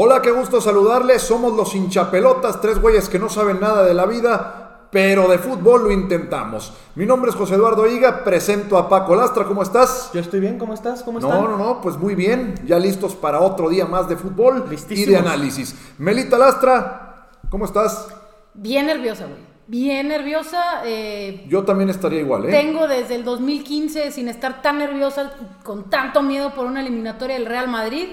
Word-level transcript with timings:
Hola, 0.00 0.22
qué 0.22 0.30
gusto 0.30 0.60
saludarles. 0.60 1.22
Somos 1.22 1.54
los 1.54 1.74
hinchapelotas, 1.74 2.60
tres 2.60 2.80
güeyes 2.80 3.08
que 3.08 3.18
no 3.18 3.28
saben 3.28 3.58
nada 3.58 3.82
de 3.84 3.94
la 3.94 4.06
vida, 4.06 4.86
pero 4.92 5.26
de 5.26 5.38
fútbol 5.38 5.82
lo 5.82 5.90
intentamos. 5.90 6.72
Mi 6.94 7.04
nombre 7.04 7.30
es 7.30 7.36
José 7.36 7.56
Eduardo 7.56 7.84
Higa, 7.84 8.22
presento 8.22 8.78
a 8.78 8.88
Paco 8.88 9.16
Lastra. 9.16 9.44
¿Cómo 9.44 9.60
estás? 9.60 10.10
Yo 10.14 10.20
estoy 10.20 10.38
bien, 10.38 10.56
¿cómo 10.56 10.72
estás? 10.72 11.02
¿Cómo 11.02 11.18
No, 11.18 11.26
están? 11.28 11.42
no, 11.42 11.56
no, 11.56 11.80
pues 11.80 11.96
muy 11.96 12.14
bien. 12.14 12.54
Ya 12.64 12.78
listos 12.78 13.16
para 13.16 13.40
otro 13.40 13.68
día 13.68 13.86
más 13.86 14.08
de 14.08 14.14
fútbol 14.14 14.66
y 14.90 15.04
de 15.04 15.16
análisis. 15.16 15.74
Melita 15.98 16.38
Lastra, 16.38 17.30
¿cómo 17.50 17.64
estás? 17.64 18.06
Bien 18.54 18.86
nerviosa, 18.86 19.24
güey. 19.24 19.48
Bien 19.66 20.06
nerviosa. 20.06 20.82
eh, 20.84 21.44
Yo 21.48 21.64
también 21.64 21.90
estaría 21.90 22.20
igual, 22.20 22.44
¿eh? 22.44 22.50
Tengo 22.52 22.86
desde 22.86 23.16
el 23.16 23.24
2015 23.24 24.12
sin 24.12 24.28
estar 24.28 24.62
tan 24.62 24.78
nerviosa, 24.78 25.32
con 25.64 25.90
tanto 25.90 26.22
miedo 26.22 26.54
por 26.54 26.66
una 26.66 26.82
eliminatoria 26.82 27.34
del 27.36 27.46
Real 27.46 27.66
Madrid. 27.68 28.10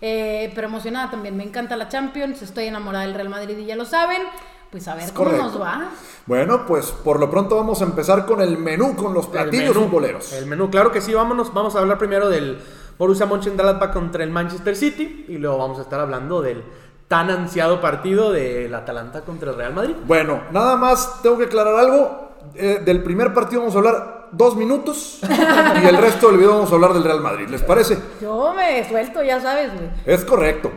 Eh, 0.00 0.52
pero 0.54 0.66
emocionada 0.68 1.10
también. 1.10 1.36
Me 1.36 1.44
encanta 1.44 1.76
la 1.76 1.88
Champions. 1.88 2.42
Estoy 2.42 2.66
enamorada 2.66 3.04
del 3.04 3.14
Real 3.14 3.28
Madrid 3.28 3.56
y 3.58 3.66
ya 3.66 3.76
lo 3.76 3.84
saben. 3.84 4.22
Pues 4.70 4.88
a 4.88 4.94
ver 4.94 5.04
Es 5.04 5.12
cómo 5.12 5.30
correcto. 5.30 5.46
nos 5.46 5.60
va. 5.60 5.90
Bueno, 6.26 6.66
pues 6.66 6.86
por 6.90 7.20
lo 7.20 7.30
pronto 7.30 7.56
vamos 7.56 7.80
a 7.80 7.84
empezar 7.84 8.26
con 8.26 8.40
el 8.40 8.58
menú, 8.58 8.96
con 8.96 9.14
los 9.14 9.26
platillos 9.28 9.74
menú, 9.74 9.86
futboleros. 9.86 10.32
El 10.32 10.46
menú, 10.46 10.70
claro 10.70 10.90
que 10.90 11.00
sí, 11.00 11.14
vámonos. 11.14 11.54
Vamos 11.54 11.76
a 11.76 11.78
hablar 11.78 11.98
primero 11.98 12.28
del 12.28 12.58
Borussia 12.98 13.26
Mönchengladbach 13.26 13.92
contra 13.92 14.24
el 14.24 14.30
Manchester 14.30 14.74
City 14.74 15.26
y 15.28 15.38
luego 15.38 15.58
vamos 15.58 15.78
a 15.78 15.82
estar 15.82 16.00
hablando 16.00 16.42
del 16.42 16.64
tan 17.08 17.30
ansiado 17.30 17.80
partido 17.80 18.32
del 18.32 18.74
Atalanta 18.74 19.20
contra 19.20 19.50
el 19.52 19.56
Real 19.56 19.72
Madrid. 19.74 19.94
Bueno, 20.04 20.42
nada 20.50 20.74
más 20.76 21.22
tengo 21.22 21.38
que 21.38 21.44
aclarar 21.44 21.76
algo. 21.76 22.26
Eh, 22.54 22.80
del 22.84 23.02
primer 23.02 23.32
partido 23.32 23.60
vamos 23.60 23.74
a 23.74 23.78
hablar 23.78 24.15
dos 24.32 24.56
minutos 24.56 25.20
y 25.22 25.86
el 25.86 25.96
resto 25.96 26.28
del 26.28 26.38
video 26.38 26.54
vamos 26.54 26.70
a 26.70 26.74
hablar 26.74 26.92
del 26.92 27.04
Real 27.04 27.20
Madrid. 27.20 27.48
¿Les 27.48 27.62
parece? 27.62 27.98
Yo 28.20 28.52
me 28.54 28.88
suelto, 28.88 29.22
ya 29.22 29.40
sabes, 29.40 29.72
güey. 29.72 29.88
Es 30.04 30.24
correcto. 30.24 30.70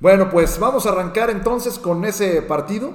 Bueno, 0.00 0.30
pues 0.30 0.58
vamos 0.58 0.86
a 0.86 0.90
arrancar 0.90 1.30
entonces 1.30 1.78
con 1.78 2.04
ese 2.04 2.42
partido. 2.42 2.92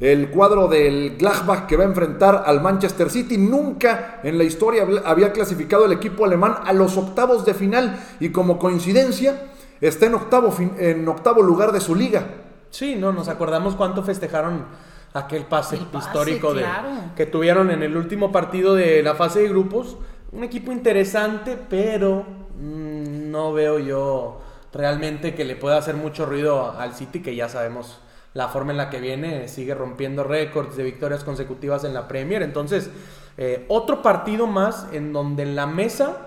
El 0.00 0.30
cuadro 0.30 0.68
del 0.68 1.16
Gladbach 1.16 1.66
que 1.66 1.76
va 1.76 1.84
a 1.84 1.86
enfrentar 1.86 2.44
al 2.46 2.60
Manchester 2.60 3.10
City. 3.10 3.36
Nunca 3.36 4.20
en 4.22 4.38
la 4.38 4.44
historia 4.44 4.86
había 5.04 5.32
clasificado 5.32 5.84
el 5.86 5.92
equipo 5.92 6.24
alemán 6.24 6.56
a 6.64 6.72
los 6.72 6.96
octavos 6.96 7.44
de 7.44 7.54
final 7.54 7.98
y 8.20 8.30
como 8.30 8.58
coincidencia 8.58 9.50
está 9.80 10.06
en 10.06 10.14
octavo, 10.14 10.54
en 10.78 11.08
octavo 11.08 11.42
lugar 11.42 11.72
de 11.72 11.80
su 11.80 11.94
liga. 11.94 12.26
Sí, 12.70 12.96
no, 12.96 13.12
nos 13.12 13.28
acordamos 13.28 13.74
cuánto 13.74 14.02
festejaron 14.02 14.66
aquel 15.14 15.44
pase, 15.44 15.78
histórico 15.96 16.54
de- 16.54 16.62
claro. 16.62 16.88
que 17.16 17.26
tuvieron 17.26 17.70
en 17.70 17.82
el 17.82 17.96
último 17.96 18.30
partido 18.32 18.74
de 18.74 19.02
la 19.02 19.14
fase 19.14 19.40
de 19.40 19.48
grupos. 19.48 19.96
Un 20.32 20.44
equipo 20.44 20.70
interesante, 20.72 21.56
pero 21.68 22.24
mm, 22.60 23.30
no 23.30 23.52
veo 23.52 23.78
yo 23.78 24.40
realmente 24.72 25.34
que 25.34 25.44
le 25.44 25.56
pueda 25.56 25.78
hacer 25.78 25.96
mucho 25.96 26.26
ruido 26.26 26.72
al 26.78 26.94
City, 26.94 27.20
que 27.22 27.34
ya 27.34 27.48
sabemos 27.48 28.00
la 28.34 28.48
forma 28.48 28.72
en 28.72 28.76
la 28.76 28.90
que 28.90 29.00
viene, 29.00 29.48
sigue 29.48 29.74
rompiendo 29.74 30.22
récords 30.22 30.76
de 30.76 30.82
victorias 30.84 31.24
consecutivas 31.24 31.84
en 31.84 31.94
la 31.94 32.06
Premier. 32.06 32.42
Entonces, 32.42 32.90
eh, 33.38 33.64
otro 33.68 34.02
partido 34.02 34.46
más 34.46 34.86
en 34.92 35.12
donde 35.14 35.42
en 35.44 35.56
la 35.56 35.66
mesa 35.66 36.24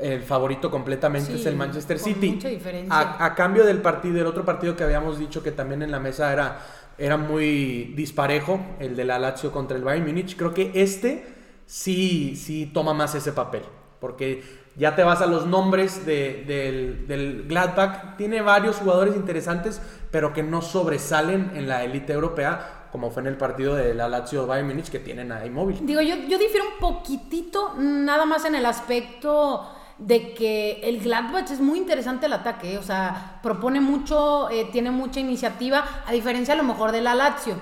el 0.00 0.22
favorito 0.22 0.70
completamente 0.70 1.32
Sí, 1.32 1.40
es 1.40 1.46
el 1.46 1.56
Manchester 1.56 1.98
City. 1.98 2.32
mucha 2.32 2.48
diferencia. 2.48 2.94
A, 2.94 3.24
a 3.24 3.34
cambio 3.34 3.64
del 3.64 3.80
partido, 3.80 4.20
el 4.20 4.26
otro 4.26 4.44
partido 4.44 4.76
que 4.76 4.84
habíamos 4.84 5.18
dicho 5.18 5.42
que 5.42 5.52
también 5.52 5.82
en 5.82 5.90
la 5.90 5.98
mesa 6.00 6.32
era, 6.32 6.58
era 6.98 7.16
muy 7.16 7.92
disparejo, 7.96 8.60
el 8.80 8.96
de 8.96 9.04
la 9.04 9.18
Lazio 9.18 9.52
contra 9.52 9.76
el 9.76 9.84
Bayern 9.84 10.06
Múnich, 10.06 10.36
creo 10.36 10.54
que 10.54 10.70
este 10.74 11.26
sí, 11.66 12.36
sí 12.36 12.66
toma 12.72 12.94
más 12.94 13.14
ese 13.14 13.32
papel. 13.32 13.62
Porque 14.00 14.42
ya 14.76 14.94
te 14.94 15.02
vas 15.02 15.22
a 15.22 15.26
los 15.26 15.46
nombres 15.46 16.04
de- 16.04 16.44
del, 16.46 17.06
del 17.08 17.44
Gladbach. 17.48 18.16
Tiene 18.16 18.42
varios 18.42 18.76
jugadores 18.76 19.16
interesantes, 19.16 19.80
pero 20.10 20.32
que 20.32 20.42
no 20.42 20.60
sobresalen 20.62 21.52
en 21.54 21.66
la 21.66 21.82
élite 21.82 22.12
europea, 22.12 22.88
como 22.92 23.10
fue 23.10 23.22
en 23.22 23.28
el 23.28 23.36
partido 23.36 23.74
de 23.74 23.94
la 23.94 24.08
Lazio 24.08 24.46
Bayern 24.46 24.68
Múnich, 24.68 24.90
que 24.90 24.98
tienen 24.98 25.32
a 25.32 25.44
Immobile. 25.44 25.80
Digo, 25.82 26.00
yo, 26.02 26.14
yo 26.28 26.38
difiero 26.38 26.66
un 26.66 26.78
poquitito, 26.78 27.74
nada 27.78 28.26
más 28.26 28.44
en 28.44 28.54
el 28.54 28.66
aspecto 28.66 29.66
de 29.98 30.34
que 30.34 30.80
el 30.82 31.00
Gladbach 31.00 31.50
es 31.50 31.60
muy 31.60 31.78
interesante 31.78 32.26
el 32.26 32.32
ataque, 32.34 32.74
¿eh? 32.74 32.78
o 32.78 32.82
sea, 32.82 33.40
propone 33.42 33.80
mucho, 33.80 34.50
eh, 34.50 34.68
tiene 34.70 34.90
mucha 34.90 35.20
iniciativa, 35.20 35.84
a 36.06 36.12
diferencia 36.12 36.54
a 36.54 36.56
lo 36.56 36.64
mejor 36.64 36.92
de 36.92 37.00
la 37.00 37.14
Lazio, 37.14 37.54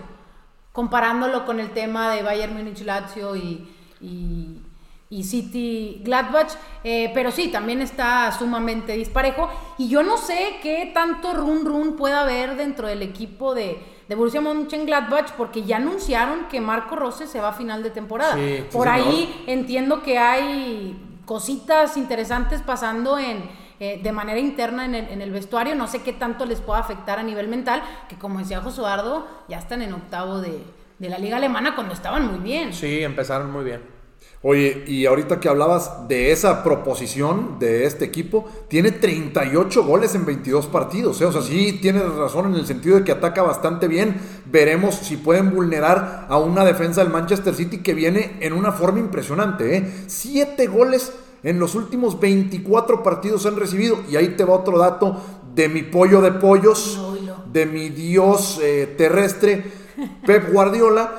comparándolo 0.72 1.44
con 1.46 1.60
el 1.60 1.70
tema 1.70 2.12
de 2.12 2.22
Bayern 2.22 2.54
Múnich 2.54 2.82
Lazio 2.84 3.36
y, 3.36 3.68
y, 4.00 4.58
y 5.10 5.22
City 5.22 6.00
Gladbach, 6.04 6.50
eh, 6.82 7.12
pero 7.14 7.30
sí, 7.30 7.48
también 7.48 7.80
está 7.80 8.32
sumamente 8.36 8.94
disparejo 8.94 9.48
y 9.78 9.88
yo 9.88 10.02
no 10.02 10.16
sé 10.16 10.56
qué 10.60 10.90
tanto 10.92 11.34
run 11.34 11.64
run 11.64 11.94
pueda 11.94 12.22
haber 12.22 12.56
dentro 12.56 12.88
del 12.88 13.02
equipo 13.02 13.54
de, 13.54 13.78
de 14.08 14.14
Borussia 14.16 14.40
Mönchengladbach 14.40 15.30
porque 15.36 15.62
ya 15.62 15.76
anunciaron 15.76 16.48
que 16.50 16.60
Marco 16.60 16.96
Rose 16.96 17.28
se 17.28 17.40
va 17.40 17.50
a 17.50 17.52
final 17.52 17.84
de 17.84 17.90
temporada. 17.90 18.34
Sí, 18.34 18.56
sí, 18.56 18.64
Por 18.72 18.88
señor. 18.88 19.06
ahí 19.08 19.44
entiendo 19.46 20.02
que 20.02 20.18
hay 20.18 21.00
cositas 21.24 21.96
interesantes 21.96 22.62
pasando 22.62 23.18
en, 23.18 23.50
eh, 23.80 24.00
de 24.02 24.12
manera 24.12 24.38
interna 24.38 24.84
en 24.84 24.94
el, 24.94 25.08
en 25.08 25.22
el 25.22 25.30
vestuario. 25.30 25.74
No 25.74 25.86
sé 25.86 26.02
qué 26.02 26.12
tanto 26.12 26.46
les 26.46 26.60
pueda 26.60 26.80
afectar 26.80 27.18
a 27.18 27.22
nivel 27.22 27.48
mental, 27.48 27.82
que 28.08 28.16
como 28.16 28.38
decía 28.38 28.60
Josuardo, 28.60 29.26
ya 29.48 29.58
están 29.58 29.82
en 29.82 29.92
octavo 29.92 30.40
de, 30.40 30.62
de 30.98 31.08
la 31.08 31.18
liga 31.18 31.36
alemana 31.36 31.74
cuando 31.74 31.94
estaban 31.94 32.26
muy 32.26 32.40
bien. 32.40 32.72
Sí, 32.72 33.02
empezaron 33.02 33.50
muy 33.50 33.64
bien. 33.64 33.93
Oye, 34.46 34.84
y 34.86 35.06
ahorita 35.06 35.40
que 35.40 35.48
hablabas 35.48 36.06
de 36.06 36.30
esa 36.30 36.62
proposición 36.62 37.58
de 37.58 37.86
este 37.86 38.04
equipo, 38.04 38.44
tiene 38.68 38.90
38 38.90 39.84
goles 39.84 40.14
en 40.14 40.26
22 40.26 40.66
partidos. 40.66 41.18
¿eh? 41.22 41.24
O 41.24 41.32
sea, 41.32 41.40
sí 41.40 41.78
tienes 41.80 42.04
razón 42.14 42.52
en 42.52 42.56
el 42.56 42.66
sentido 42.66 42.96
de 42.98 43.04
que 43.04 43.12
ataca 43.12 43.42
bastante 43.42 43.88
bien. 43.88 44.20
Veremos 44.44 44.96
si 44.96 45.16
pueden 45.16 45.50
vulnerar 45.50 46.26
a 46.28 46.36
una 46.36 46.62
defensa 46.62 47.02
del 47.02 47.10
Manchester 47.10 47.54
City 47.54 47.78
que 47.78 47.94
viene 47.94 48.36
en 48.40 48.52
una 48.52 48.72
forma 48.72 48.98
impresionante. 48.98 49.78
¿eh? 49.78 49.90
Siete 50.08 50.66
goles 50.66 51.10
en 51.42 51.58
los 51.58 51.74
últimos 51.74 52.20
24 52.20 53.02
partidos 53.02 53.46
han 53.46 53.56
recibido. 53.56 54.00
Y 54.10 54.16
ahí 54.16 54.28
te 54.36 54.44
va 54.44 54.56
otro 54.56 54.76
dato 54.76 55.22
de 55.54 55.70
mi 55.70 55.84
pollo 55.84 56.20
de 56.20 56.32
pollos, 56.32 57.00
de 57.50 57.64
mi 57.64 57.88
dios 57.88 58.60
eh, 58.62 58.92
terrestre, 58.98 59.64
Pep 60.26 60.52
Guardiola. 60.52 61.14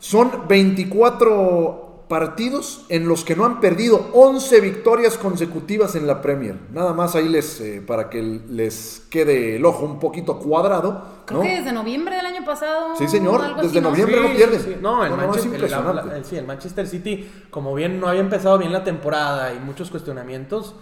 Son 0.00 0.48
24 0.48 1.85
partidos 2.08 2.84
en 2.88 3.08
los 3.08 3.24
que 3.24 3.34
no 3.34 3.44
han 3.44 3.58
perdido 3.60 4.10
11 4.12 4.60
victorias 4.60 5.18
consecutivas 5.18 5.96
en 5.96 6.06
la 6.06 6.22
Premier. 6.22 6.54
Nada 6.72 6.92
más 6.92 7.14
ahí 7.16 7.28
les, 7.28 7.60
eh, 7.60 7.82
para 7.84 8.08
que 8.10 8.22
les 8.22 9.02
quede 9.10 9.56
el 9.56 9.64
ojo 9.64 9.84
un 9.84 9.98
poquito 9.98 10.38
cuadrado. 10.38 11.04
Creo 11.26 11.38
¿no? 11.40 11.44
que 11.44 11.56
desde 11.56 11.72
noviembre 11.72 12.14
del 12.16 12.26
año 12.26 12.44
pasado. 12.44 12.94
Sí, 12.96 13.08
señor, 13.08 13.42
algo 13.42 13.62
desde 13.62 13.78
así, 13.78 13.80
¿no? 13.80 13.90
noviembre. 13.90 14.20
no 14.20 14.34
pierden. 14.36 14.82
No, 14.82 15.04
el, 15.04 15.10
No, 15.10 15.16
no, 15.16 15.22
no, 15.26 15.34
es 15.34 15.44
Manchester, 15.44 15.46
el- 15.48 15.54
impresionante. 15.54 16.06
la- 16.10 16.16
el- 16.18 16.24
sí, 16.24 16.36
el 16.36 16.46
Manchester 16.46 16.86
City, 16.86 17.30
como 17.50 17.74
bien 17.74 17.98
no 17.98 18.08
había 18.08 18.20
empezado 18.20 18.56
bien 18.58 18.72
la 18.72 18.84
temporada 18.84 19.52
y 19.52 19.58
muchos 19.58 19.90
cuestionamientos, 19.90 20.76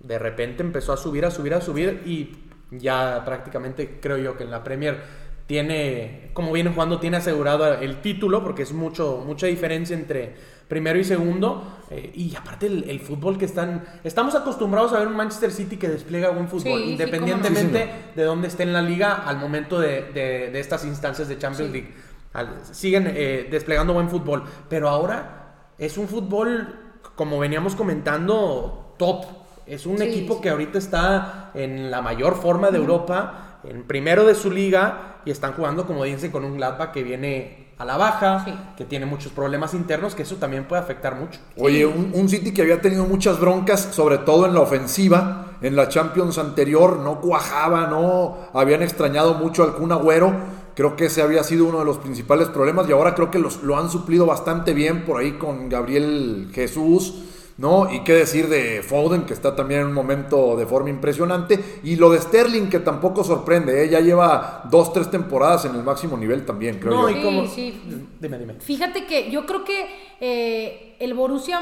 de 0.00 0.18
repente 0.18 0.62
empezó 0.62 0.92
a 0.92 0.96
subir, 0.98 1.24
a 1.24 1.30
subir, 1.30 1.54
a 1.54 1.60
subir 1.62 2.02
y 2.04 2.36
ya 2.70 3.22
prácticamente 3.24 3.98
creo 4.02 4.18
yo 4.18 4.36
que 4.36 4.44
en 4.44 4.50
la 4.50 4.62
Premier 4.62 5.00
tiene, 5.46 6.30
como 6.34 6.52
viene 6.52 6.70
jugando, 6.70 7.00
tiene 7.00 7.16
asegurado 7.16 7.72
el 7.72 8.02
título 8.02 8.42
porque 8.44 8.62
es 8.62 8.72
mucho, 8.74 9.22
mucha 9.26 9.46
diferencia 9.46 9.96
entre 9.96 10.36
primero 10.68 10.98
y 10.98 11.04
segundo. 11.04 11.76
eh, 11.90 12.12
y 12.14 12.36
aparte 12.36 12.66
el, 12.66 12.84
el 12.90 13.00
fútbol 13.00 13.38
que 13.38 13.46
están... 13.46 13.84
Estamos 14.04 14.34
acostumbrados 14.34 14.92
a 14.92 14.98
ver 14.98 15.08
un 15.08 15.16
Manchester 15.16 15.50
City 15.50 15.76
que 15.78 15.88
despliega 15.88 16.28
buen 16.30 16.48
fútbol, 16.48 16.80
Sí, 16.82 16.90
independientemente 16.92 17.84
Sí, 17.84 17.90
de 18.16 18.22
dónde 18.24 18.48
esté 18.48 18.62
en 18.64 18.72
la 18.74 18.82
liga 18.82 19.14
al 19.26 19.38
momento 19.38 19.80
de, 19.80 20.02
de- 20.12 20.50
de 20.50 20.60
estas 20.60 20.84
instancias 20.84 21.28
de 21.28 21.38
Champions 21.38 21.72
Sí. 21.72 21.78
League. 21.78 21.94
Al- 22.34 22.60
siguen 22.72 23.10
eh, 23.16 23.48
desplegando 23.50 23.94
buen 23.94 24.10
fútbol, 24.10 24.44
pero 24.68 24.88
ahora 24.90 25.72
es 25.78 25.96
un 25.96 26.08
fútbol, 26.08 26.78
como 27.16 27.38
veníamos 27.38 27.74
comentando, 27.74 28.94
top. 28.98 29.24
Es 29.66 29.86
un 29.86 30.00
equipo 30.02 30.40
que 30.40 30.50
ahorita 30.50 30.78
está 30.78 31.50
en 31.54 31.90
la 31.90 32.00
mayor 32.02 32.36
forma 32.36 32.70
de 32.70 32.78
Europa, 32.78 33.60
en 33.64 33.84
primero 33.84 34.24
de 34.26 34.34
su 34.34 34.50
liga, 34.50 35.20
y 35.24 35.30
están 35.30 35.52
jugando, 35.52 35.86
como 35.86 36.04
dicen, 36.04 36.30
con 36.30 36.44
un 36.44 36.56
Gladbach 36.56 36.90
que 36.92 37.02
viene 37.02 37.67
a 37.78 37.84
la 37.84 37.96
baja, 37.96 38.44
Sí. 38.44 38.52
que 38.76 38.84
tiene 38.84 39.06
muchos 39.06 39.30
problemas 39.32 39.72
internos, 39.74 40.14
que 40.14 40.22
eso 40.22 40.36
también 40.36 40.64
puede 40.64 40.82
afectar 40.82 41.14
mucho. 41.14 41.38
Oye, 41.56 41.86
un, 41.86 42.10
un 42.12 42.28
City 42.28 42.52
que 42.52 42.62
había 42.62 42.80
tenido 42.80 43.04
muchas 43.04 43.38
broncas, 43.38 43.88
sobre 43.92 44.18
todo 44.18 44.46
en 44.46 44.54
la 44.54 44.60
ofensiva, 44.60 45.52
en 45.60 45.76
la 45.76 45.88
Champions 45.88 46.38
anterior, 46.38 46.98
no 46.98 47.20
cuajaba, 47.20 47.86
no 47.86 48.36
habían 48.52 48.82
extrañado 48.82 49.34
mucho 49.34 49.62
al 49.62 49.74
Kun 49.74 49.92
Agüero. 49.92 50.32
Creo 50.74 50.94
que 50.96 51.06
ese 51.06 51.22
había 51.22 51.42
sido 51.42 51.66
uno 51.66 51.80
de 51.80 51.84
los 51.84 51.98
principales 51.98 52.48
problemas 52.48 52.88
y 52.88 52.92
ahora 52.92 53.14
creo 53.14 53.30
que 53.32 53.40
los, 53.40 53.62
lo 53.64 53.76
han 53.76 53.90
suplido 53.90 54.26
bastante 54.26 54.74
bien 54.74 55.04
por 55.04 55.20
ahí 55.20 55.32
con 55.32 55.68
Gabriel 55.68 56.50
Jesús, 56.52 57.14
¿no? 57.58 57.92
Y 57.92 58.04
qué 58.04 58.14
decir 58.14 58.48
de 58.48 58.82
Foden, 58.82 59.22
que 59.22 59.34
está 59.34 59.54
también 59.54 59.80
en 59.80 59.86
un 59.88 59.92
momento 59.92 60.56
de 60.56 60.64
forma 60.64 60.90
impresionante. 60.90 61.80
Y 61.82 61.96
lo 61.96 62.08
de 62.10 62.20
Sterling, 62.20 62.68
que 62.68 62.78
tampoco 62.78 63.24
sorprende, 63.24 63.84
¿eh? 63.84 63.88
ya 63.88 64.00
lleva 64.00 64.62
dos, 64.70 64.92
tres 64.92 65.10
temporadas 65.10 65.64
en 65.64 65.74
el 65.74 65.82
máximo 65.82 66.16
nivel 66.16 66.46
también, 66.46 66.78
creo 66.78 66.92
No, 66.94 67.10
yo. 67.10 67.18
y 67.18 67.22
como... 67.22 67.46
Sí, 67.46 67.78
sí. 67.84 68.06
Dime, 68.20 68.38
dime. 68.38 68.54
Fíjate 68.60 69.06
que 69.06 69.30
yo 69.30 69.44
creo 69.44 69.64
que 69.64 69.86
eh, 70.20 70.96
el 71.00 71.14
Borussia, 71.14 71.60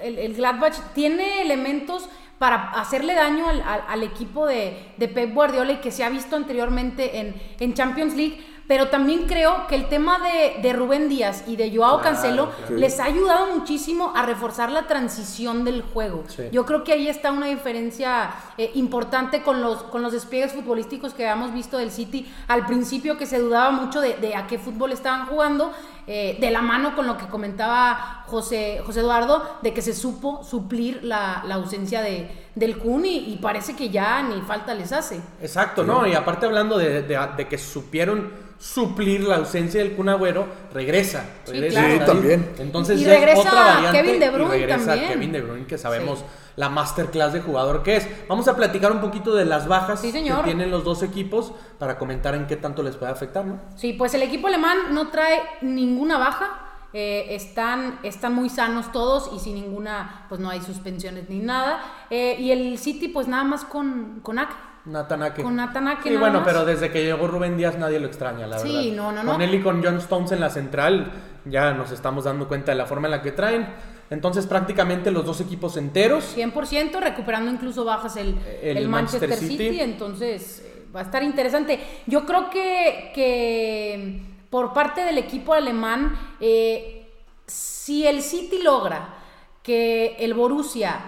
el, 0.00 0.18
el 0.18 0.34
Gladbach, 0.34 0.76
tiene 0.94 1.42
elementos 1.42 2.08
para 2.42 2.70
hacerle 2.72 3.14
daño 3.14 3.48
al, 3.48 3.60
al- 3.62 3.84
al 3.86 4.02
equipo 4.02 4.46
de, 4.46 4.94
de 4.96 5.06
Pep 5.06 5.32
Guardiola 5.32 5.74
y 5.74 5.76
que 5.76 5.92
se 5.92 6.02
ha 6.02 6.08
visto 6.08 6.34
anteriormente 6.34 7.20
en, 7.20 7.40
en 7.60 7.72
Champions 7.72 8.16
League. 8.16 8.48
Pero 8.66 8.88
también 8.88 9.26
creo 9.26 9.66
que 9.66 9.74
el 9.74 9.88
tema 9.88 10.18
de, 10.20 10.60
de 10.62 10.72
Rubén 10.72 11.08
Díaz 11.08 11.44
y 11.46 11.56
de 11.56 11.76
Joao 11.76 12.00
Claro, 12.00 12.02
Cancelo 12.16 12.50
claro. 12.50 12.76
les 12.76 12.98
ha 13.00 13.04
ayudado 13.04 13.54
muchísimo 13.54 14.12
a 14.16 14.24
reforzar 14.24 14.70
la 14.70 14.86
transición 14.86 15.64
del 15.64 15.82
juego. 15.82 16.24
Sí. 16.28 16.44
Yo 16.52 16.64
creo 16.64 16.82
que 16.84 16.92
ahí 16.92 17.08
está 17.08 17.32
una 17.32 17.46
diferencia 17.48 18.30
eh, 18.56 18.70
importante 18.74 19.42
con 19.42 19.60
los, 19.62 19.82
con 19.84 20.00
los 20.02 20.12
despliegues 20.12 20.52
futbolísticos 20.52 21.12
que 21.12 21.28
habíamos 21.28 21.52
visto 21.52 21.76
del 21.76 21.90
City 21.90 22.32
al 22.48 22.64
principio, 22.64 23.18
que 23.18 23.26
se 23.26 23.38
dudaba 23.40 23.72
mucho 23.72 24.00
de, 24.00 24.14
de 24.16 24.34
a 24.36 24.46
qué 24.46 24.58
fútbol 24.58 24.92
estaban 24.92 25.26
jugando, 25.26 25.72
eh, 26.06 26.36
de 26.40 26.50
la 26.50 26.62
mano 26.62 26.94
con 26.96 27.06
lo 27.06 27.16
que 27.16 27.26
comentaba 27.26 28.24
José, 28.26 28.80
José 28.84 29.00
Eduardo, 29.00 29.58
de 29.62 29.72
que 29.72 29.82
se 29.82 29.94
supo 29.94 30.42
suplir 30.42 31.00
la, 31.04 31.42
la 31.46 31.56
ausencia 31.56 32.02
de, 32.02 32.30
del 32.54 32.78
Kun 32.78 33.04
y, 33.04 33.32
y 33.32 33.38
parece 33.40 33.76
que 33.76 33.90
ya 33.90 34.22
ni 34.22 34.40
falta 34.42 34.74
les 34.74 34.92
hace. 34.92 35.20
Exacto, 35.40 35.84
¿no? 35.84 36.06
Y 36.06 36.14
aparte 36.14 36.46
hablando 36.46 36.78
de, 36.78 37.02
de- 37.02 37.28
de 37.36 37.48
que 37.48 37.58
supieron 37.58 38.41
suplir 38.62 39.24
la 39.24 39.36
ausencia 39.36 39.82
del 39.82 39.96
Kun 39.96 40.08
Agüero, 40.08 40.46
regresa. 40.72 41.24
Sí, 41.44 41.52
regresa 41.52 41.80
claro. 41.80 41.94
Sí, 41.98 42.06
también. 42.06 42.52
Entonces 42.58 43.00
Y 43.00 43.04
ya 43.04 43.14
es 43.14 43.18
regresa 43.20 43.40
otra 43.40 43.54
variante. 43.64 44.02
Kevin 44.02 44.20
De 44.20 44.30
Bruyne 44.30 44.56
y 44.56 44.60
regresa 44.60 44.86
también. 44.86 45.08
Kevin 45.12 45.32
De 45.32 45.40
Bruyne, 45.40 45.66
que 45.66 45.78
sabemos 45.78 46.20
Sí. 46.20 46.24
la 46.56 46.68
masterclass 46.68 47.32
de 47.32 47.40
jugador 47.40 47.82
que 47.82 47.96
es. 47.96 48.08
Vamos 48.28 48.46
a 48.46 48.54
platicar 48.54 48.92
un 48.92 49.00
poquito 49.00 49.34
de 49.34 49.46
las 49.46 49.66
bajas 49.66 50.00
Sí, 50.00 50.12
que 50.12 50.32
tienen 50.44 50.70
los 50.70 50.84
dos 50.84 51.02
equipos 51.02 51.52
para 51.80 51.98
comentar 51.98 52.36
en 52.36 52.46
qué 52.46 52.56
tanto 52.56 52.84
les 52.84 52.94
puede 52.96 53.10
afectar, 53.10 53.44
¿no? 53.44 53.58
Sí, 53.74 53.94
pues 53.94 54.14
el 54.14 54.22
equipo 54.22 54.46
alemán 54.46 54.78
no 54.92 55.08
trae 55.08 55.42
ninguna 55.62 56.18
baja. 56.18 56.58
eh, 56.94 57.34
están, 57.34 57.98
están 58.02 58.34
muy 58.34 58.50
sanos 58.50 58.92
todos 58.92 59.30
y 59.34 59.38
sin 59.38 59.54
ninguna, 59.54 60.26
pues 60.28 60.40
no 60.42 60.50
hay 60.50 60.60
suspensiones 60.60 61.28
ni 61.30 61.38
nada. 61.38 61.80
Eh, 62.10 62.36
y 62.38 62.50
el 62.52 62.76
City, 62.78 63.08
pues 63.08 63.26
nada 63.28 63.44
más 63.44 63.64
con, 63.64 64.20
con 64.22 64.38
Ake. 64.38 64.52
Nathan 64.84 65.22
Ake. 65.22 65.42
Con 65.42 65.56
Nathan 65.56 65.88
Ake 65.88 66.02
Sí, 66.04 66.08
nada 66.10 66.20
bueno, 66.20 66.38
más. 66.40 66.48
pero 66.48 66.64
desde 66.64 66.90
que 66.90 67.04
llegó 67.04 67.26
Rubén 67.28 67.56
Díaz 67.56 67.78
nadie 67.78 68.00
lo 68.00 68.06
extraña, 68.08 68.46
la 68.46 68.58
Sí, 68.58 68.90
verdad. 68.90 68.96
no, 68.96 69.12
no, 69.12 69.22
no. 69.22 69.32
Con 69.32 69.42
él 69.42 69.54
y 69.54 69.60
con 69.62 69.82
John 69.82 69.96
Stones 69.98 70.32
en 70.32 70.40
la 70.40 70.50
central 70.50 71.12
ya 71.44 71.72
nos 71.72 71.90
estamos 71.92 72.24
dando 72.24 72.48
cuenta 72.48 72.72
de 72.72 72.78
la 72.78 72.86
forma 72.86 73.06
en 73.06 73.12
la 73.12 73.22
que 73.22 73.32
traen. 73.32 73.68
Entonces 74.10 74.46
prácticamente 74.46 75.10
los 75.10 75.24
dos 75.24 75.40
equipos 75.40 75.76
enteros. 75.76 76.36
100%, 76.36 77.00
recuperando 77.00 77.50
incluso 77.50 77.84
bajas 77.84 78.16
el, 78.16 78.36
El 78.62 78.76
el 78.78 78.88
Manchester, 78.88 79.28
Manchester 79.30 79.48
City. 79.48 79.68
City. 79.70 79.80
entonces 79.80 80.62
eh, 80.66 80.86
va 80.94 81.00
a 81.00 81.02
estar 81.04 81.22
interesante. 81.22 81.80
Yo 82.06 82.26
creo 82.26 82.50
que, 82.50 83.12
que 83.14 84.22
por 84.50 84.72
parte 84.74 85.02
del 85.02 85.16
equipo 85.16 85.54
alemán, 85.54 86.14
eh, 86.40 87.08
si 87.46 88.06
el 88.06 88.20
City 88.22 88.60
logra 88.62 89.14
que 89.62 90.16
el 90.18 90.34
Borussia 90.34 91.00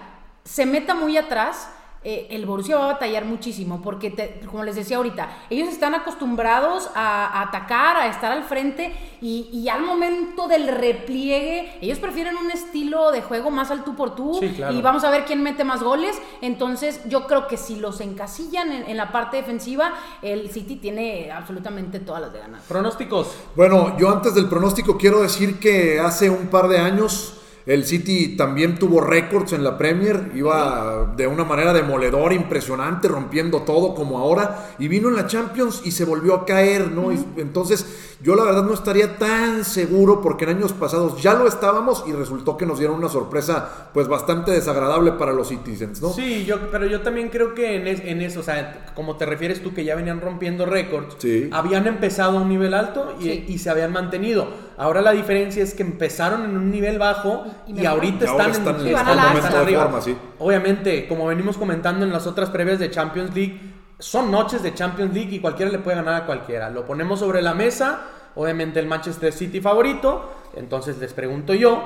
se 0.43 0.65
meta 0.65 0.95
muy 0.95 1.17
atrás, 1.17 1.69
eh, 2.05 2.27
el 2.29 2.45
Borussia 2.45 2.77
va 2.77 2.83
a 2.85 2.93
batallar 2.93 3.25
muchísimo, 3.25 3.81
porque 3.81 4.11
te- 4.11 4.39
como 4.45 4.63
les 4.63 4.75
decía 4.75 4.97
ahorita, 4.97 5.27
ellos 5.49 5.67
están 5.67 5.93
acostumbrados 5.95 6.89
a, 6.95 7.25
a 7.25 7.41
atacar, 7.41 7.97
a 7.97 8.07
estar 8.07 8.31
al 8.31 8.43
frente, 8.43 8.93
y, 9.21 9.49
y 9.51 9.67
al 9.69 9.81
momento 9.81 10.47
del 10.47 10.67
repliegue, 10.67 11.77
ellos 11.81 11.97
prefieren 11.99 12.37
un 12.37 12.51
estilo 12.51 13.11
de 13.11 13.21
juego 13.21 13.49
más 13.51 13.71
al 13.71 13.83
tú 13.83 13.95
por 13.95 14.15
tú, 14.15 14.37
Sí, 14.39 14.49
claro. 14.55 14.73
y 14.75 14.81
vamos 14.81 15.03
a 15.03 15.09
ver 15.09 15.25
quién 15.25 15.41
mete 15.43 15.63
más 15.63 15.81
goles. 15.83 16.15
Entonces, 16.41 17.01
yo 17.07 17.25
creo 17.27 17.47
que 17.47 17.57
si 17.57 17.77
los 17.77 17.99
encasillan 18.01 18.71
en, 18.71 18.89
en 18.89 18.97
la 18.97 19.11
parte 19.11 19.37
defensiva, 19.37 19.93
el 20.21 20.49
City 20.51 20.75
tiene 20.75 21.31
absolutamente 21.31 21.99
todas 21.99 22.21
las 22.21 22.31
de 22.33 22.39
ganar. 22.39 22.61
Pronósticos. 22.67 23.35
Bueno, 23.55 23.97
yo 23.97 24.09
antes 24.11 24.35
del 24.35 24.47
pronóstico 24.47 24.97
quiero 24.97 25.21
decir 25.21 25.59
que 25.59 25.99
hace 25.99 26.29
un 26.29 26.47
par 26.47 26.67
de 26.67 26.77
años 26.77 27.33
el 27.65 27.85
City 27.85 28.35
también 28.37 28.77
tuvo 28.77 29.01
récords 29.01 29.53
en 29.53 29.63
la 29.63 29.77
Premier, 29.77 30.31
iba 30.35 31.13
de 31.17 31.25
una 31.25 31.43
manera 31.43 31.73
demoledora, 31.73 32.35
impresionante, 32.35 33.07
rompiendo 33.07 33.63
todo 33.63 33.95
como 33.95 34.19
ahora, 34.19 34.75
y 34.77 34.87
vino 34.87 35.09
en 35.09 35.15
la 35.15 35.25
Champions 35.25 35.81
y 35.83 35.91
se 35.91 36.05
volvió 36.05 36.35
a 36.35 36.45
caer, 36.45 36.91
¿no? 36.91 37.11
Y 37.11 37.25
entonces 37.37 38.14
yo 38.25 38.35
la 38.35 38.43
verdad 38.43 38.63
no 38.63 38.73
estaría 38.73 39.17
tan 39.17 39.63
seguro 39.63 40.19
porque 40.21 40.45
en 40.45 40.57
años 40.57 40.73
pasados 40.73 41.21
ya 41.21 41.35
lo 41.35 41.47
estábamos 41.47 42.03
y 42.07 42.11
resultó 42.11 42.57
que 42.57 42.65
nos 42.65 42.79
dieron 42.79 42.97
una 42.97 43.07
sorpresa 43.07 43.89
pues 43.93 44.07
bastante 44.07 44.49
desagradable 44.51 45.11
para 45.11 45.31
los 45.31 45.49
Citizens, 45.49 46.01
¿no? 46.01 46.09
Sí, 46.09 46.43
yo, 46.43 46.71
pero 46.71 46.87
yo 46.87 47.01
también 47.01 47.29
creo 47.29 47.53
que 47.53 47.75
en, 47.75 47.87
es- 47.87 48.01
en 48.03 48.21
eso, 48.21 48.39
o 48.39 48.43
sea, 48.43 48.87
como 48.95 49.15
te 49.15 49.27
refieres 49.27 49.61
tú 49.61 49.73
que 49.75 49.83
ya 49.85 49.95
venían 49.95 50.21
rompiendo 50.21 50.65
récords, 50.65 51.15
Sí. 51.19 51.49
habían 51.53 51.85
empezado 51.85 52.39
a 52.39 52.41
un 52.41 52.49
nivel 52.49 52.73
alto 52.73 53.13
y, 53.19 53.23
Sí. 53.23 53.45
y 53.47 53.57
se 53.59 53.69
habían 53.69 53.91
mantenido. 53.93 54.47
Ahora 54.77 55.01
la 55.01 55.11
diferencia 55.11 55.63
es 55.63 55.73
que 55.75 55.83
empezaron 55.83 56.43
en 56.45 56.57
un 56.57 56.71
nivel 56.71 56.97
bajo 56.99 57.45
Y 57.67 57.85
ahorita 57.85 58.25
Y 58.25 58.27
están, 58.27 58.49
están 58.51 58.79
en 58.81 58.87
están- 58.87 59.07
un 59.09 59.15
momento 59.23 59.37
están 59.39 59.51
de 59.53 59.57
arriba. 59.59 59.83
forma, 59.83 60.01
sí. 60.01 60.17
Obviamente, 60.39 61.07
como 61.07 61.27
venimos 61.27 61.57
comentando 61.57 62.03
en 62.05 62.11
las 62.11 62.25
otras 62.25 62.49
previas 62.49 62.79
de 62.79 62.89
Champions 62.89 63.35
League, 63.35 63.59
son 63.99 64.29
noches 64.31 64.61
de 64.63 64.73
Champions 64.73 65.13
League 65.13 65.33
y 65.35 65.39
cualquiera 65.39 65.71
le 65.71 65.79
puede 65.79 65.95
ganar 65.97 66.15
a 66.23 66.25
cualquiera. 66.25 66.69
Lo 66.69 66.85
ponemos 66.85 67.19
sobre 67.19 67.41
la 67.41 67.53
mesa, 67.53 68.01
obviamente 68.35 68.79
el 68.79 68.87
Manchester 68.87 69.31
City 69.33 69.61
favorito, 69.61 70.29
entonces 70.55 70.97
les 70.99 71.13
pregunto 71.13 71.53
yo, 71.53 71.83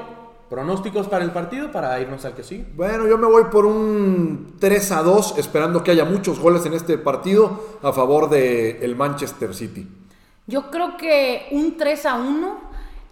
pronósticos 0.50 1.08
para 1.08 1.24
el 1.24 1.32
partido 1.32 1.72
para 1.72 2.00
irnos 2.00 2.26
al 2.26 2.34
que 2.34 2.44
sigue. 2.44 2.66
Bueno, 2.76 3.08
yo 3.08 3.18
me 3.20 3.28
voy 3.28 3.44
por 3.52 3.66
un 3.68 4.56
3 4.60 4.92
a 4.94 5.04
2, 5.04 5.36
esperando 5.38 5.84
que 5.84 5.92
haya 5.92 6.06
muchos 6.06 6.40
goles 6.40 6.66
en 6.66 6.74
este 6.74 6.98
partido 6.98 7.78
a 7.84 7.94
favor 7.94 8.30
del 8.30 8.78
el 8.82 8.96
Manchester 8.96 9.54
City. 9.54 9.88
Yo 10.48 10.72
creo 10.72 10.98
que 10.98 11.48
un 11.52 11.78
3 11.78 12.06
a 12.08 12.16
1, 12.16 12.60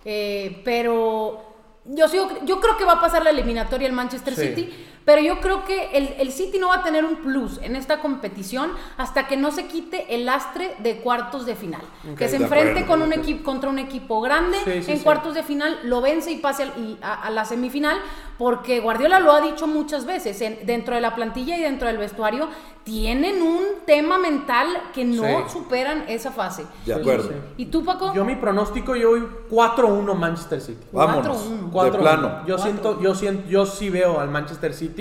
eh, 0.05 0.61
pero 0.65 1.43
yo, 1.85 2.07
sigo- 2.07 2.29
yo 2.43 2.59
creo 2.59 2.75
que 2.75 2.85
va 2.85 2.93
a 2.93 3.01
pasar 3.01 3.23
la 3.23 3.29
eliminatoria 3.29 3.87
el 3.87 3.93
Manchester 3.93 4.33
Sí. 4.35 4.41
City, 4.47 4.73
pero 5.07 5.21
yo 5.21 5.39
creo 5.39 5.63
que 5.63 5.92
el, 5.94 6.15
el 6.19 6.33
City 6.33 6.59
no 6.59 6.68
va 6.68 6.75
a 6.75 6.83
tener 6.83 7.06
un 7.06 7.15
plus 7.15 7.59
en 7.63 7.77
esta 7.77 8.01
competición 8.01 8.71
hasta 8.98 9.25
que 9.25 9.38
no 9.38 9.51
se 9.51 9.65
quite 9.68 10.13
el 10.13 10.25
lastre 10.25 10.75
de 10.80 10.98
cuartos 10.98 11.45
de 11.45 11.56
final. 11.56 11.80
Que 12.18 12.27
se 12.27 12.36
enfrente 12.36 12.81
acuerdo. 12.81 12.88
con 12.88 13.01
un 13.04 13.13
equipo 13.13 13.44
contra 13.45 13.69
un 13.69 13.80
equipo 13.80 14.19
grande 14.19 14.57
Sí, 14.65 14.83
sí, 14.83 14.92
en 14.92 14.98
sí. 14.98 15.04
cuartos 15.06 15.33
de 15.33 15.44
final, 15.44 15.80
lo 15.86 16.01
vence 16.01 16.30
y 16.33 16.39
pase 16.39 16.63
al- 16.63 16.74
y 16.77 16.98
a, 17.01 17.13
a 17.13 17.30
la 17.30 17.45
semifinal, 17.45 17.98
porque 18.38 18.81
Guardiola 18.81 19.21
lo 19.21 19.31
ha 19.31 19.39
dicho 19.39 19.65
muchas 19.65 20.06
veces, 20.06 20.42
en- 20.42 20.59
dentro 20.65 20.94
de 20.95 21.00
la 21.01 21.15
plantilla 21.15 21.56
y 21.57 21.62
dentro 21.62 21.88
del 21.88 21.98
vestuario, 21.98 22.50
tienen 22.83 23.42
un 23.42 23.62
tema 23.86 24.18
mental 24.18 24.68
que 24.94 25.04
no 25.06 25.24
Sí. 25.24 25.54
superan 25.54 26.04
esa 26.07 26.31
fase. 26.31 26.63
De 26.86 26.92
Y- 26.94 26.95
acuerdo. 27.00 27.30
¿Y, 27.57 27.65
tú, 27.68 27.83
Paco? 27.83 28.13
Yo 28.13 28.24
mi 28.25 28.36
pronóstico, 28.36 28.95
yo 28.95 29.09
voy 29.12 29.27
4-1 29.50 30.13
Manchester 30.15 30.62
City. 30.62 30.86
Vámonos. 30.92 31.38
4-1. 31.38 31.71
4-1. 31.71 31.92
De 31.92 31.98
plano. 32.00 32.27
Yo 32.45 32.56
Cuatro. 32.56 32.57
siento, 32.63 33.01
yo 33.01 33.15
siento, 33.15 33.50
yo 33.50 33.65
sí 33.65 33.89
veo 33.89 34.19
al 34.19 34.30
Manchester 34.30 34.74
City, 34.74 34.96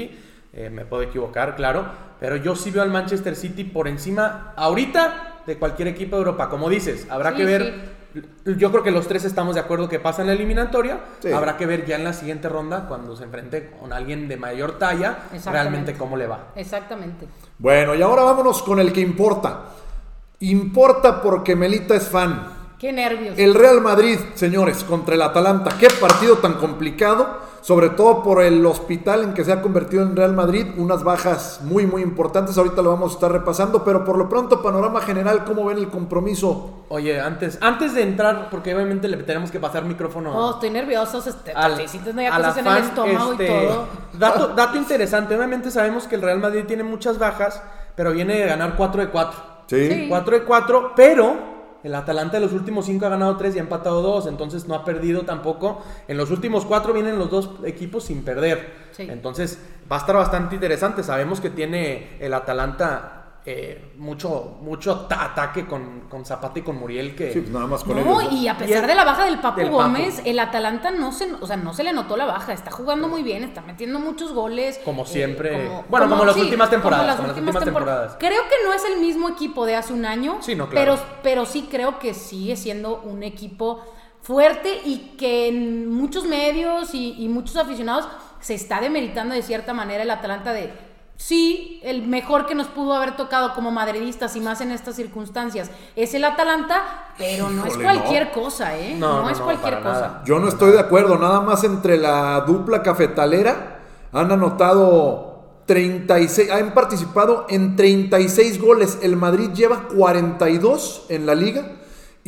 eh, 0.53 0.71
me 0.71 0.85
puedo 0.85 1.03
equivocar, 1.03 1.57
claro, 1.57 1.85
pero 2.21 2.37
yo 2.37 2.57
sí 2.57 2.71
veo 2.71 2.83
al 2.83 2.91
Manchester 2.91 3.37
City 3.37 3.65
por 3.65 3.89
encima 3.89 4.53
ahorita 4.57 5.43
de 5.47 5.57
cualquier 5.59 5.89
equipo 5.89 6.17
de 6.17 6.21
Europa. 6.21 6.49
Como 6.49 6.69
dices, 6.69 7.07
habrá 7.11 7.31
Sí, 7.31 7.37
que 7.37 7.45
ver. 7.45 7.97
Yo 8.47 8.71
creo 8.71 8.83
que 8.83 8.91
los 8.91 9.07
tres 9.07 9.25
estamos 9.25 9.57
de 9.57 9.61
acuerdo 9.61 9.91
que 9.91 9.99
pasa 10.01 10.23
en 10.23 10.29
la 10.29 10.33
eliminatoria. 10.33 11.01
Sí. 11.21 11.31
Habrá 11.31 11.59
que 11.59 11.67
ver 11.67 11.85
ya 11.85 11.97
en 11.97 12.05
la 12.05 12.15
siguiente 12.15 12.49
ronda, 12.49 12.87
cuando 12.89 13.15
se 13.15 13.25
enfrente 13.25 13.73
con 13.79 13.93
alguien 13.93 14.27
de 14.27 14.39
mayor 14.39 14.79
talla, 14.79 15.19
realmente 15.45 15.95
cómo 15.95 16.17
le 16.17 16.27
va. 16.27 16.53
Exactamente. 16.57 17.27
Bueno, 17.59 17.95
y 17.95 18.01
ahora 18.01 18.23
vámonos 18.23 18.63
con 18.63 18.81
el 18.81 18.91
que 18.93 19.03
importa. 19.03 19.65
Importa 20.41 21.21
porque 21.23 21.55
Melita 21.57 21.95
es 21.95 22.09
fan. 22.09 22.49
Qué 22.79 22.93
nervios. 22.93 23.39
El 23.39 23.55
Real 23.55 23.81
Madrid, 23.81 24.19
señores, 24.35 24.85
contra 24.85 25.15
el 25.15 25.23
Atalanta. 25.23 25.77
Qué 25.79 25.89
partido 26.01 26.37
tan 26.37 26.55
complicado, 26.55 27.41
sobre 27.67 27.89
todo 27.89 28.23
por 28.23 28.45
el 28.45 28.65
hospital 28.65 29.25
en 29.25 29.35
que 29.35 29.45
se 29.45 29.51
ha 29.51 29.61
convertido 29.61 30.05
en 30.05 30.15
Real 30.15 30.33
Madrid. 30.33 30.69
Unas 30.77 31.03
bajas 31.03 31.59
muy, 31.65 31.85
muy 31.85 32.01
importantes. 32.01 32.57
Ahorita 32.57 32.81
lo 32.81 32.91
vamos 32.91 33.11
a 33.11 33.15
estar 33.15 33.33
repasando, 33.33 33.83
pero 33.83 34.05
por 34.05 34.17
lo 34.17 34.29
pronto, 34.29 34.63
panorama 34.63 35.01
general, 35.01 35.43
¿cómo 35.45 35.65
ven 35.65 35.79
el 35.79 35.89
compromiso? 35.89 36.85
Oye, 36.91 37.21
antes, 37.21 37.59
antes 37.61 37.93
de 37.93 38.05
entrar, 38.05 38.51
porque 38.53 38.73
obviamente 38.73 39.09
le 39.09 39.17
tenemos 39.17 39.51
que 39.51 39.59
pasar 39.59 39.85
micrófono 39.85 40.33
Oh, 40.33 40.53
estoy 40.53 40.71
nervioso. 40.71 41.19
Este, 41.19 41.51
al- 41.51 41.77
sí, 41.89 41.89
sí, 41.89 41.99
a 42.09 42.39
la 42.39 42.51
cosas 42.51 42.59
en 42.59 42.67
el 42.69 42.73
fan, 42.73 42.85
estómago 42.85 43.33
este, 43.33 43.45
y 43.45 43.49
todo. 43.49 43.85
Dato, 44.17 44.47
dato 44.55 44.77
interesante, 44.79 45.35
obviamente 45.35 45.73
sabemos 45.73 46.07
que 46.07 46.15
el 46.15 46.23
Real 46.23 46.39
Madrid 46.39 46.67
tiene 46.69 46.85
muchas 46.85 47.19
bajas, 47.19 47.61
pero 47.97 48.13
viene 48.13 48.37
de 48.37 48.47
ganar 48.47 48.77
4 48.77 49.01
de 49.03 49.09
4. 49.09 49.41
Sí. 49.67 50.07
4 50.09 50.39
de 50.39 50.45
4, 50.45 50.93
pero 50.95 51.56
el 51.87 51.95
Atalanta 51.95 52.39
de 52.39 52.41
los 52.41 52.53
últimos 52.53 52.87
5 52.87 53.07
ha 53.07 53.11
ganado 53.11 53.37
3 53.37 53.55
y 53.55 53.59
ha 53.59 53.63
empatado 53.63 54.03
2, 54.03 54.27
entonces 54.27 54.67
no 54.67 54.75
ha 54.75 54.85
perdido 54.85 55.23
tampoco. 55.23 55.85
En 56.09 56.17
los 56.17 56.33
últimos 56.33 56.65
4 56.65 56.93
vienen 56.93 57.17
los 57.17 57.31
dos 57.31 57.51
equipos 57.65 58.03
sin 58.03 58.25
perder. 58.25 58.89
Sí. 58.91 59.07
Entonces 59.09 59.61
va 59.91 59.95
a 59.95 60.01
estar 60.01 60.17
bastante 60.17 60.57
interesante. 60.57 61.05
Sabemos 61.05 61.41
que 61.41 61.49
tiene 61.49 62.17
el 62.19 62.35
Atalanta 62.35 63.26
eh, 63.49 63.93
mucho, 63.97 64.59
mucho 64.61 65.03
ta- 65.07 65.25
ataque 65.27 65.67
con, 65.67 66.01
con 66.09 66.25
Zapata 66.25 66.59
y 66.59 66.63
con 66.63 66.77
Muriel 66.77 67.15
que... 67.15 67.33
Sí, 67.33 67.39
pues 67.43 67.53
nada 67.53 67.69
más 67.69 67.85
con 67.85 67.95
No, 68.05 68.21
ellos. 68.21 68.33
y 68.33 68.49
a 68.49 68.53
Y 68.53 68.57
pesar 68.57 68.83
el- 68.83 68.89
de 68.89 68.95
la 68.97 69.05
baja 69.05 69.25
del 69.25 69.39
Papu 69.39 69.61
del 69.61 69.69
Papu. 69.71 69.83
Gómez, 69.83 70.21
el 70.25 70.39
Atalanta 70.41 70.91
no 70.91 71.13
se, 71.13 71.33
o 71.33 71.47
sea, 71.47 71.57
no 71.57 71.73
se 71.73 71.85
le 71.85 71.93
notó 71.93 72.17
la 72.17 72.25
baja, 72.25 72.53
está 72.53 72.73
jugando 72.73 73.07
muy 73.07 73.23
bien, 73.23 73.45
está 73.45 73.61
metiendo 73.61 74.01
muchos 74.01 74.33
goles. 74.33 74.81
Como 74.85 75.05
eh, 75.05 75.07
siempre. 75.07 75.71
Bueno, 75.89 76.09
como 76.09 76.25
las 76.25 76.37
últimas 76.37 76.69
temporadas, 76.71 77.15
como 77.17 77.29
las 77.29 77.39
últimas 77.39 77.63
temporadas. 77.65 78.17
Creo 78.19 78.43
que 78.49 78.57
no 78.67 78.73
es 78.73 78.83
el 78.85 79.01
mismo 79.01 79.29
equipo 79.29 79.65
de 79.65 79.77
hace 79.77 79.93
un 79.93 80.05
año, 80.07 80.39
Sí, 80.41 80.57
no, 80.57 80.69
claro. 80.69 80.95
pero, 80.97 81.07
pero 81.23 81.47
sí 81.47 81.69
creo 81.71 82.01
que 82.01 82.15
sigue 82.15 82.57
siendo 82.57 83.01
un 83.03 83.23
equipo 83.23 83.81
fuerte 84.23 84.81
y 84.85 85.15
que 85.17 85.47
en 85.47 85.89
muchos 85.89 86.25
medios 86.25 86.95
y, 86.95 87.15
y 87.17 87.29
muchos 87.29 87.55
aficionados 87.57 88.09
se 88.41 88.55
está 88.55 88.81
demeritando 88.81 89.37
de 89.37 89.43
cierta 89.43 89.73
manera 89.73 90.03
el 90.03 90.11
Atalanta 90.11 90.53
de 90.53 90.73
sí, 91.17 91.81
el 91.83 92.07
mejor 92.07 92.47
que 92.47 92.55
nos 92.55 92.67
pudo 92.69 92.95
haber 92.95 93.17
tocado 93.17 93.55
como 93.55 93.71
madridistas 93.71 94.37
y 94.37 94.41
más 94.41 94.61
en 94.61 94.71
estas 94.71 94.97
circunstancias 94.97 95.71
es 95.97 96.15
el 96.15 96.25
Atalanta, 96.25 96.83
pero 97.19 97.51
no 97.51 97.65
es 97.67 97.77
cualquier 97.77 98.27
no. 98.29 98.43
cosa, 98.43 98.77
¿eh? 98.79 98.95
No, 98.99 99.17
No, 99.19 99.23
no, 99.23 99.31
es 99.31 99.39
no, 99.39 99.45
cualquier 99.45 99.75
para 99.81 99.83
cosa. 99.83 100.01
nada. 100.09 100.23
Yo 100.25 100.39
no 100.39 100.49
estoy 100.49 100.73
de 100.73 100.81
acuerdo, 100.81 101.19
nada 101.19 101.41
más 101.41 101.65
entre 101.65 101.97
la 101.97 102.41
dupla 102.47 102.83
cafetalera 102.83 103.81
han 104.13 104.31
anotado 104.33 105.63
36, 105.67 106.51
han 106.51 106.73
participado 106.75 107.47
en 107.49 107.77
36 107.77 108.61
goles. 108.61 108.99
El 109.03 109.17
Madrid 109.17 109.51
lleva 109.53 109.89
42 109.89 111.07
en 111.09 111.27
la 111.27 111.35
liga 111.35 111.73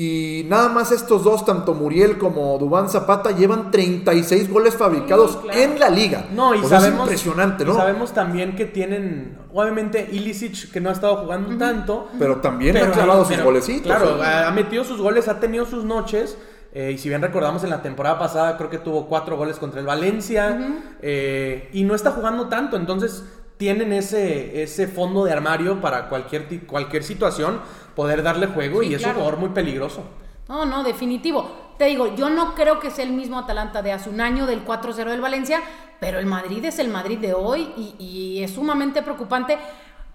y 0.00 0.44
nada 0.48 0.68
más 0.68 0.92
estos 0.92 1.24
dos, 1.24 1.44
tanto 1.44 1.74
Muriel 1.74 2.18
como 2.18 2.56
Dubán 2.56 2.88
Zapata, 2.88 3.32
llevan 3.32 3.72
36 3.72 4.48
goles 4.48 4.74
fabricados 4.76 5.32
Sí, 5.32 5.38
claro. 5.42 5.58
en 5.60 5.78
la 5.80 5.90
liga. 5.90 6.26
No, 6.32 6.54
y 6.54 6.62
sabemos, 6.62 7.08
es 7.10 7.14
impresionante, 7.24 7.64
y 7.64 7.66
¿no? 7.66 7.74
sabemos 7.74 8.12
también 8.12 8.54
que 8.54 8.64
tienen, 8.64 9.36
obviamente, 9.52 10.08
Ilicic, 10.12 10.70
que 10.70 10.80
no 10.80 10.90
ha 10.90 10.92
estado 10.92 11.16
jugando 11.16 11.58
tanto. 11.58 12.06
Pero 12.16 12.36
también 12.36 12.76
ha 12.76 12.80
pero- 12.80 12.92
clavado 12.92 13.24
sus 13.24 13.32
pero, 13.34 13.44
golecitos. 13.46 13.86
Claro, 13.86 14.22
¿eh? 14.22 14.26
ha 14.26 14.46
ha 14.46 14.50
metido 14.52 14.84
sus 14.84 15.00
goles, 15.00 15.26
ha 15.26 15.40
tenido 15.40 15.66
sus 15.66 15.82
noches. 15.84 16.38
eh, 16.72 16.92
y 16.94 16.98
si 16.98 17.08
bien 17.08 17.22
recordamos 17.22 17.64
en 17.64 17.70
la 17.70 17.80
temporada 17.82 18.18
pasada, 18.20 18.56
creo 18.58 18.68
que 18.70 18.78
tuvo 18.78 19.06
cuatro 19.08 19.36
goles 19.36 19.58
contra 19.58 19.80
el 19.80 19.86
Valencia. 19.86 20.76
eh, 21.02 21.70
y 21.72 21.82
no 21.82 21.94
está 21.96 22.10
jugando 22.12 22.46
tanto. 22.48 22.76
Entonces, 22.76 23.24
tienen 23.58 23.92
ese, 23.92 24.62
ese 24.62 24.86
fondo 24.88 25.24
de 25.24 25.32
armario 25.32 25.80
para 25.80 26.08
cualquier, 26.08 26.66
cualquier 26.66 27.04
situación, 27.04 27.60
poder 27.94 28.22
darle 28.22 28.46
juego. 28.46 28.80
Sí, 28.80 28.88
y 28.88 28.94
es 28.94 29.04
un 29.04 29.12
jugador 29.12 29.36
muy 29.38 29.50
peligroso. 29.50 30.04
No, 30.48 30.64
no, 30.64 30.82
definitivo. 30.82 31.74
Te 31.76 31.84
digo, 31.86 32.14
yo 32.16 32.30
no 32.30 32.54
creo 32.54 32.80
que 32.80 32.90
sea 32.90 33.04
el 33.04 33.12
mismo 33.12 33.38
Atalanta 33.38 33.82
de 33.82 33.92
hace 33.92 34.08
un 34.08 34.20
año 34.20 34.46
del 34.46 34.64
4-0 34.64 35.10
del 35.10 35.20
Valencia, 35.20 35.60
pero 36.00 36.18
el 36.18 36.26
Madrid 36.26 36.64
es 36.64 36.78
el 36.78 36.88
Madrid 36.88 37.18
de 37.18 37.34
hoy 37.34 37.68
y, 37.76 37.94
y 37.98 38.42
es 38.42 38.52
sumamente 38.52 39.02
preocupante. 39.02 39.58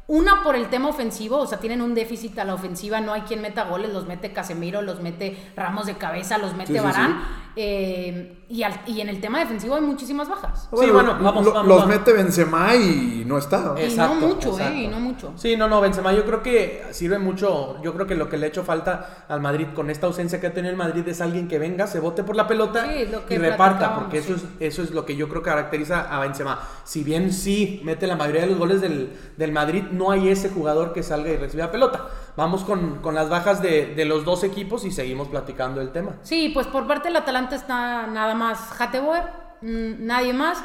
Una 0.07 0.43
por 0.43 0.55
el 0.57 0.67
tema 0.69 0.89
ofensivo, 0.89 1.38
o 1.38 1.47
sea, 1.47 1.59
tienen 1.59 1.81
un 1.81 1.95
déficit 1.95 2.38
a 2.39 2.43
la 2.43 2.53
ofensiva, 2.55 3.00
no 3.00 3.13
hay 3.13 3.21
quien 3.21 3.41
meta 3.41 3.63
goles, 3.63 3.93
los 3.93 4.05
mete 4.05 4.33
Casemiro, 4.33 4.81
los 4.81 5.00
mete 5.01 5.38
Ramos 5.55 5.85
de 5.85 5.93
cabeza, 5.95 6.38
los 6.38 6.53
mete 6.55 6.73
Sí, 6.73 6.79
sí, 6.79 6.83
Barán. 6.83 7.21
eh, 7.55 8.42
y, 8.53 8.62
al- 8.62 8.81
y 8.86 9.01
en 9.01 9.10
el 9.10 9.19
tema 9.19 9.39
defensivo 9.39 9.74
hay 9.74 9.81
muchísimas 9.81 10.29
bajas. 10.29 10.69
Sí, 10.69 10.89
bueno, 10.91 11.17
vamos, 11.19 11.43
lo- 11.43 11.53
vamos, 11.53 11.67
los 11.67 11.77
vamos. 11.79 11.88
mete 11.88 12.13
Benzema 12.13 12.75
y 12.75 13.24
no 13.25 13.39
está. 13.39 13.74
Y 13.83 13.95
no 13.95 14.13
mucho, 14.15 14.60
¿eh? 14.60 14.83
Y 14.83 14.88
no 14.88 15.00
mucho. 15.00 15.33
Sí, 15.36 15.57
no, 15.57 15.67
no, 15.67 15.81
Benzema 15.81 16.13
yo 16.13 16.24
creo 16.24 16.43
que 16.43 16.83
sirve 16.91 17.17
mucho, 17.17 17.81
yo 17.81 17.93
creo 17.95 18.05
que 18.05 18.13
lo 18.13 18.29
que 18.29 18.38
le 18.38 18.45
ha 18.45 18.50
hecho 18.50 18.63
falta 18.63 19.25
al 19.27 19.41
Madrid 19.41 19.67
con 19.74 19.89
esta 19.89 20.05
ausencia 20.05 20.39
que 20.39 20.45
ha 20.48 20.53
tenido 20.53 20.69
el 20.72 20.77
Madrid 20.77 21.07
es 21.07 21.19
alguien 21.19 21.48
que 21.48 21.57
venga, 21.57 21.88
se 21.88 22.00
bote 22.00 22.24
por 22.24 22.36
la 22.36 22.48
pelota 22.48 22.86
Sí, 22.86 23.05
lo 23.12 23.25
que 23.25 23.33
y 23.33 23.38
reparta, 23.39 23.95
porque 23.95 24.19
eso, 24.19 24.38
sí. 24.38 24.45
es, 24.60 24.74
eso 24.74 24.83
es 24.83 24.91
lo 24.91 25.03
que 25.05 25.15
yo 25.15 25.27
creo 25.29 25.41
que 25.41 25.50
caracteriza 25.50 26.01
a 26.15 26.19
Benzema. 26.19 26.60
Si 26.83 27.03
bien 27.03 27.33
sí 27.33 27.81
mete 27.83 28.05
la 28.05 28.15
mayoría 28.15 28.41
de 28.41 28.48
los 28.48 28.60
goles 28.60 28.81
del, 28.81 29.12
del 29.36 29.51
Madrid, 29.51 29.83
no 29.91 30.12
hay 30.12 30.29
ese 30.29 30.50
jugador 30.50 30.93
que 30.93 31.01
salga 31.01 31.31
y 31.31 31.38
reciba 31.38 31.72
pelota. 31.72 32.07
Vamos 32.35 32.63
con, 32.63 32.99
con 33.01 33.13
las 33.13 33.29
bajas 33.29 33.61
de, 33.61 33.93
de 33.95 34.05
los 34.05 34.25
dos 34.25 34.43
equipos 34.43 34.85
y 34.85 34.91
seguimos 34.91 35.27
platicando 35.27 35.81
el 35.81 35.91
tema. 35.91 36.15
Sí, 36.23 36.49
pues 36.53 36.65
por 36.67 36.87
parte 36.87 37.09
del 37.09 37.17
Atalanta 37.17 37.55
está 37.55 38.07
nada 38.07 38.33
más 38.33 38.79
Hateboer, 38.79 39.23
nadie 39.61 40.33
más. 40.33 40.63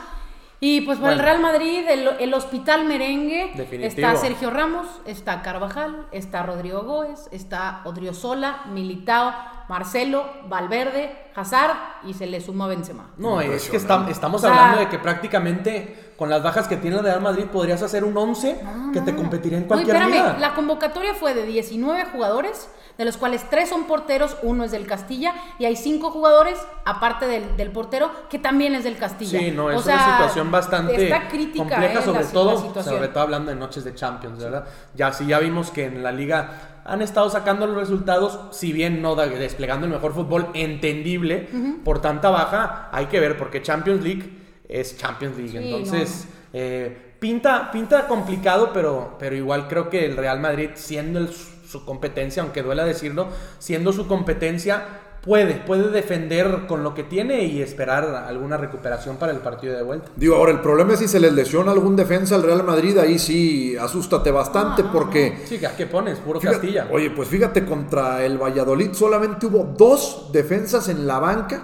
Y 0.61 0.81
pues 0.81 0.99
por 0.99 1.11
el. 1.11 1.19
Real 1.21 1.41
Madrid, 1.41 1.85
el, 1.89 2.09
el 2.19 2.35
Hospital 2.35 2.85
Merengue, 2.85 3.53
Definitivo. 3.55 3.87
está 3.87 4.17
Sergio 4.17 4.51
Ramos, 4.51 4.89
está 5.07 5.41
Carvajal, 5.43 6.07
está 6.11 6.43
Rodrigo 6.43 6.83
Góez, 6.83 7.29
está 7.31 7.83
Odriozola, 7.85 8.63
Militao, 8.73 9.33
Marcelo, 9.69 10.25
Valverde, 10.49 11.15
Hazard 11.35 11.77
y 12.05 12.15
se 12.15 12.27
le 12.27 12.41
suma 12.41 12.67
Benzema. 12.67 13.11
No, 13.19 13.41
es 13.41 13.69
que 13.69 13.77
estamos 13.77 14.17
O 14.35 14.39
sea- 14.39 14.51
hablando 14.51 14.79
de 14.81 14.89
que 14.89 14.99
prácticamente 14.99 16.13
con 16.17 16.31
las 16.31 16.43
bajas 16.43 16.67
que 16.67 16.77
tiene 16.77 16.97
el 16.97 17.05
Real 17.05 17.21
Madrid 17.21 17.45
podrías 17.45 17.81
hacer 17.83 18.03
un 18.03 18.17
11 18.17 18.61
que 18.93 19.01
te 19.03 19.15
competiría 19.15 19.59
en 19.59 19.65
No, 19.65 19.69
cualquier 19.69 19.97
espérame, 19.97 20.13
liga. 20.15 20.37
la 20.41 20.55
convocatoria 20.55 21.15
fue 21.15 21.35
de 21.35 21.45
19 21.47 22.07
jugadores, 22.07 22.69
de 22.97 23.05
los 23.05 23.17
cuales 23.17 23.49
3 23.49 23.69
son 23.69 23.85
porteros, 23.85 24.37
uno 24.43 24.65
es 24.65 24.73
del 24.73 24.85
Castilla, 24.87 25.33
y 25.61 25.67
hay 25.67 25.77
5 25.77 26.11
jugadores, 26.11 26.59
aparte 26.85 27.27
del, 27.29 27.57
del 27.57 27.71
portero, 27.71 28.11
que 28.29 28.41
también 28.41 28.75
es 28.75 28.83
del 28.83 28.97
Castilla. 28.97 29.39
Sí, 29.39 29.53
no, 29.53 29.67
O 29.67 29.71
es 29.71 29.83
sea, 29.83 29.95
una 29.95 30.17
situación 30.17 30.51
bastante 30.51 31.05
está 31.05 31.29
crítica, 31.29 31.59
compleja, 31.77 32.01
eh, 32.01 32.03
sobre 32.03 32.25
la- 32.25 32.31
todo, 32.33 32.73
la 32.75 32.83
sobre 32.83 33.09
todo 33.09 33.23
hablando 33.23 33.51
de 33.53 33.57
noches 33.57 33.85
de 33.85 33.95
Champions, 33.95 34.43
¿verdad? 34.43 34.65
Ya 34.97 35.13
sí, 35.13 35.27
ya 35.27 35.39
vimos 35.39 35.71
que 35.71 35.85
en 35.85 36.03
la 36.03 36.11
liga 36.11 36.78
han 36.89 37.03
estado 37.03 37.29
sacando 37.31 37.67
los 37.67 37.77
resultados, 37.77 38.41
si 38.57 38.73
bien 38.73 39.03
no 39.03 39.15
desplegando 39.15 39.87
el 39.87 39.93
mejor 39.93 40.15
fútbol 40.15 40.49
entendible 40.55 41.49
por 41.85 42.01
tanta 42.01 42.31
baja, 42.31 42.89
hay 42.93 43.07
que 43.07 43.21
ver 43.21 43.37
porque 43.37 43.63
Champions 43.63 44.03
League 44.03 44.31
es 44.69 44.97
Champions 44.97 45.37
League, 45.37 45.51
Sí, 45.51 45.57
entonces 45.59 46.29
eh, 46.53 47.15
pinta 47.21 47.71
pinta 47.71 48.07
complicado, 48.07 48.71
pero 48.73 49.17
pero 49.19 49.37
igual 49.37 49.69
creo 49.69 49.91
que 49.91 50.05
el 50.07 50.17
Real 50.17 50.41
Madrid 50.41 50.71
siendo 50.75 51.19
el- 51.19 51.29
su 51.33 51.85
competencia, 51.85 52.43
aunque 52.43 52.63
duela 52.63 52.85
decirlo, 52.87 53.29
siendo 53.59 53.93
su 53.93 54.07
competencia 54.07 54.85
puede 55.23 55.55
puede 55.57 55.91
defender 55.91 56.67
con 56.67 56.83
lo 56.83 56.95
que 56.95 57.03
tiene 57.03 57.45
y 57.45 57.61
esperar 57.61 58.05
alguna 58.27 58.57
recuperación 58.57 59.17
para 59.17 59.33
el 59.33 59.39
partido 59.39 59.77
de 59.77 59.83
vuelta. 59.83 60.11
Digo, 60.17 60.37
ahora 60.37 60.53
el 60.53 60.61
problema 60.61 60.93
es 60.95 61.01
si 61.01 61.09
se 61.09 61.21
les 61.21 61.33
lesiona 61.33 61.73
algún 61.73 61.97
defensa 61.97 62.35
al 62.35 62.43
Real 62.43 62.63
Madrid, 62.65 62.97
ahí 62.99 63.19
sí 63.19 63.77
asústate 63.77 64.31
bastante 64.31 64.85
porque... 64.85 65.39
Sí, 65.47 65.63
¿a 65.65 65.77
qué 65.77 65.87
pones? 65.87 66.19
Puro 66.19 66.41
Fíjate- 66.41 66.59
Castilla. 66.59 66.89
Oye, 66.91 67.11
pues 67.11 67.29
fíjate, 67.29 67.65
contra 67.65 68.25
el 68.25 68.39
Valladolid 68.39 68.93
solamente 68.93 69.47
hubo 69.47 69.65
dos 69.77 70.31
defensas 70.33 70.89
en 70.89 71.07
la 71.07 71.19
banca 71.19 71.63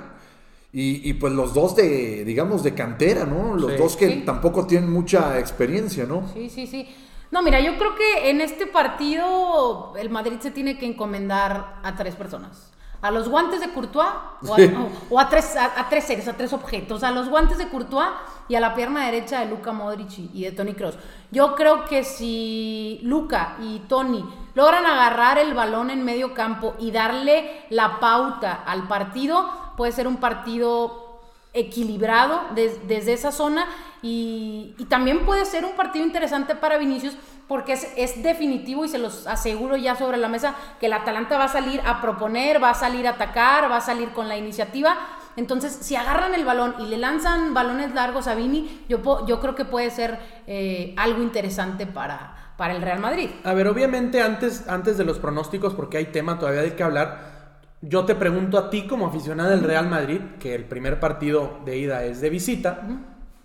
y, 0.73 1.09
y, 1.09 1.13
pues 1.15 1.33
los 1.33 1.55
dos 1.55 1.77
de, 1.77 2.25
digamos, 2.25 2.65
de 2.65 2.75
cantera, 2.75 3.25
¿no? 3.25 3.55
Los 3.55 3.73
Sí. 3.73 3.79
dos 3.79 3.97
que 3.97 4.09
Sí. 4.09 4.23
tampoco 4.27 4.67
tienen 4.67 4.91
mucha 4.91 5.39
experiencia, 5.39 6.05
¿no? 6.05 6.29
Sí, 6.35 6.51
sí, 6.51 6.67
sí. 6.67 6.89
No, 7.31 7.43
mira, 7.43 7.61
yo 7.61 7.77
creo 7.79 7.95
que 7.95 8.31
en 8.31 8.41
este 8.41 8.67
partido 8.67 9.93
el 9.97 10.11
Madrid 10.11 10.39
se 10.41 10.51
tiene 10.51 10.77
que 10.79 10.87
encomendar 10.87 11.77
a 11.83 11.95
tres 11.97 12.15
personas. 12.17 12.73
A 13.05 13.11
los 13.11 13.29
guantes 13.29 13.61
de 13.61 13.69
Courtois 13.71 14.09
o 14.47 14.55
a, 14.55 14.57
Sí. 14.57 14.75
o- 14.75 15.15
o 15.15 15.21
a 15.21 15.29
tres, 15.29 15.55
a, 15.57 15.79
a 15.81 15.89
tres 15.91 16.05
seres, 16.05 16.27
a 16.27 16.33
tres 16.33 16.53
objetos. 16.53 17.03
A 17.05 17.11
los 17.11 17.29
guantes 17.29 17.59
de 17.59 17.69
Courtois 17.69 18.09
y 18.49 18.55
a 18.55 18.61
la 18.61 18.75
pierna 18.75 19.05
derecha 19.05 19.41
de 19.41 19.47
Luca 19.47 19.73
Modric 19.73 20.19
y, 20.19 20.31
y 20.33 20.45
de 20.45 20.53
Tony 20.53 20.75
Cross. 20.75 20.97
Yo 21.31 21.55
creo 21.55 21.85
que 21.85 22.03
si 22.03 23.01
Luca 23.03 23.57
y 23.61 23.81
Tony 23.89 24.25
logran 24.55 24.87
agarrar 24.87 25.39
el 25.39 25.53
balón 25.55 25.91
en 25.91 26.05
medio 26.05 26.33
campo 26.35 26.75
y 26.79 26.91
darle 26.93 27.65
la 27.71 28.01
pauta 28.01 28.63
al 28.67 28.89
partido, 28.89 29.51
puede 29.77 29.93
ser 29.93 30.07
un 30.09 30.17
partido 30.17 31.21
equilibrado 31.53 32.41
des- 32.55 32.87
desde 32.89 33.13
esa 33.13 33.31
zona 33.33 33.67
y, 34.03 34.75
y 34.79 34.85
también 34.87 35.25
puede 35.25 35.45
ser 35.45 35.65
un 35.65 35.73
partido 35.73 36.05
interesante 36.05 36.55
para 36.55 36.79
Vinicius 36.79 37.17
porque 37.49 37.75
es, 37.75 37.93
es 37.97 38.23
definitivo 38.23 38.85
y 38.85 38.89
se 38.89 38.99
los 38.99 39.27
aseguro 39.27 39.77
ya 39.77 39.97
sobre 39.97 40.17
la 40.17 40.29
mesa 40.29 40.55
que 40.81 40.87
el 40.87 40.93
Atalanta 40.93 41.39
va 41.39 41.45
a 41.45 41.49
salir 41.49 41.81
a 41.85 42.01
proponer, 42.01 42.63
va 42.63 42.71
a 42.71 42.75
salir 42.75 43.07
a 43.07 43.11
atacar, 43.11 43.71
va 43.71 43.77
a 43.79 43.81
salir 43.81 44.11
con 44.11 44.29
la 44.29 44.37
iniciativa. 44.37 44.97
Entonces, 45.37 45.77
si 45.81 45.97
agarran 45.97 46.35
el 46.35 46.45
balón 46.45 46.75
y 46.79 46.87
le 46.87 46.97
lanzan 46.97 47.55
balones 47.55 47.93
largos 47.95 48.29
a 48.29 48.35
Vini, 48.35 48.85
yo, 48.89 49.27
yo 49.27 49.41
creo 49.41 49.55
que 49.55 49.65
puede 49.65 49.91
ser 49.91 50.19
eh, 50.47 50.95
algo 50.97 51.23
interesante 51.23 51.87
para, 51.87 52.53
para 52.57 52.75
el 52.75 52.83
Real 52.83 53.01
Madrid. 53.01 53.31
A 53.43 53.53
ver, 53.53 53.67
obviamente 53.67 54.23
antes, 54.23 54.69
antes 54.69 54.97
de 54.97 55.05
los 55.05 55.19
pronósticos, 55.19 55.75
porque 55.75 55.99
hay 55.99 56.07
tema 56.07 56.39
todavía 56.39 56.63
de 56.63 56.75
qué 56.75 56.83
hablar, 56.83 57.35
yo 57.83 58.05
te 58.05 58.15
pregunto 58.15 58.59
a 58.59 58.71
ti 58.71 58.87
como 58.87 59.09
aficionada 59.09 59.51
del 59.51 59.63
Real 59.63 59.89
Madrid, 59.89 60.21
que 60.39 60.55
el 60.55 60.65
primer 60.65 61.01
partido 61.01 61.59
de 61.65 61.77
ida 61.77 62.05
es 62.05 62.21
de 62.21 62.31
visita, 62.31 62.83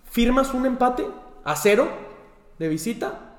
¿firmas 0.04 0.54
un 0.54 0.66
empate 0.66 1.06
a 1.44 1.56
cero 1.56 1.88
de 2.58 2.68
visita? 2.68 3.29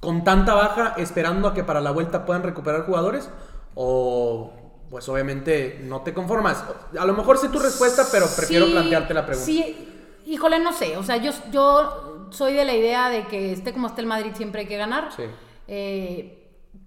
Con 0.00 0.22
tanta 0.24 0.54
baja, 0.54 0.94
esperando 0.96 1.48
a 1.48 1.54
que 1.54 1.64
para 1.64 1.80
la 1.80 1.90
vuelta 1.90 2.24
puedan 2.24 2.42
recuperar 2.42 2.86
jugadores? 2.86 3.28
¿O 3.74 4.52
pues 4.90 5.08
obviamente 5.08 5.80
no 5.84 6.00
te 6.02 6.14
conformas? 6.14 6.64
A 6.98 7.04
lo 7.04 7.12
mejor 7.14 7.36
sé 7.38 7.48
tu 7.48 7.58
respuesta, 7.58 8.04
pero 8.10 8.26
prefiero 8.34 8.66
Sí, 8.66 8.72
plantearte 8.72 9.12
la 9.14 9.26
pregunta. 9.26 9.44
Sí, 9.44 9.88
híjole, 10.26 10.58
no 10.60 10.72
sé. 10.72 10.96
O 10.96 11.02
sea, 11.02 11.16
yo, 11.16 11.32
yo 11.50 12.28
soy 12.30 12.54
de 12.54 12.64
la 12.64 12.74
idea 12.74 13.10
de 13.10 13.26
que 13.26 13.52
esté 13.52 13.72
como 13.72 13.88
esté 13.88 14.00
el 14.00 14.06
Madrid 14.06 14.32
siempre 14.34 14.62
hay 14.62 14.66
que 14.66 14.76
ganar. 14.76 15.10
Sí. 15.14 15.24
Eh, 15.66 16.37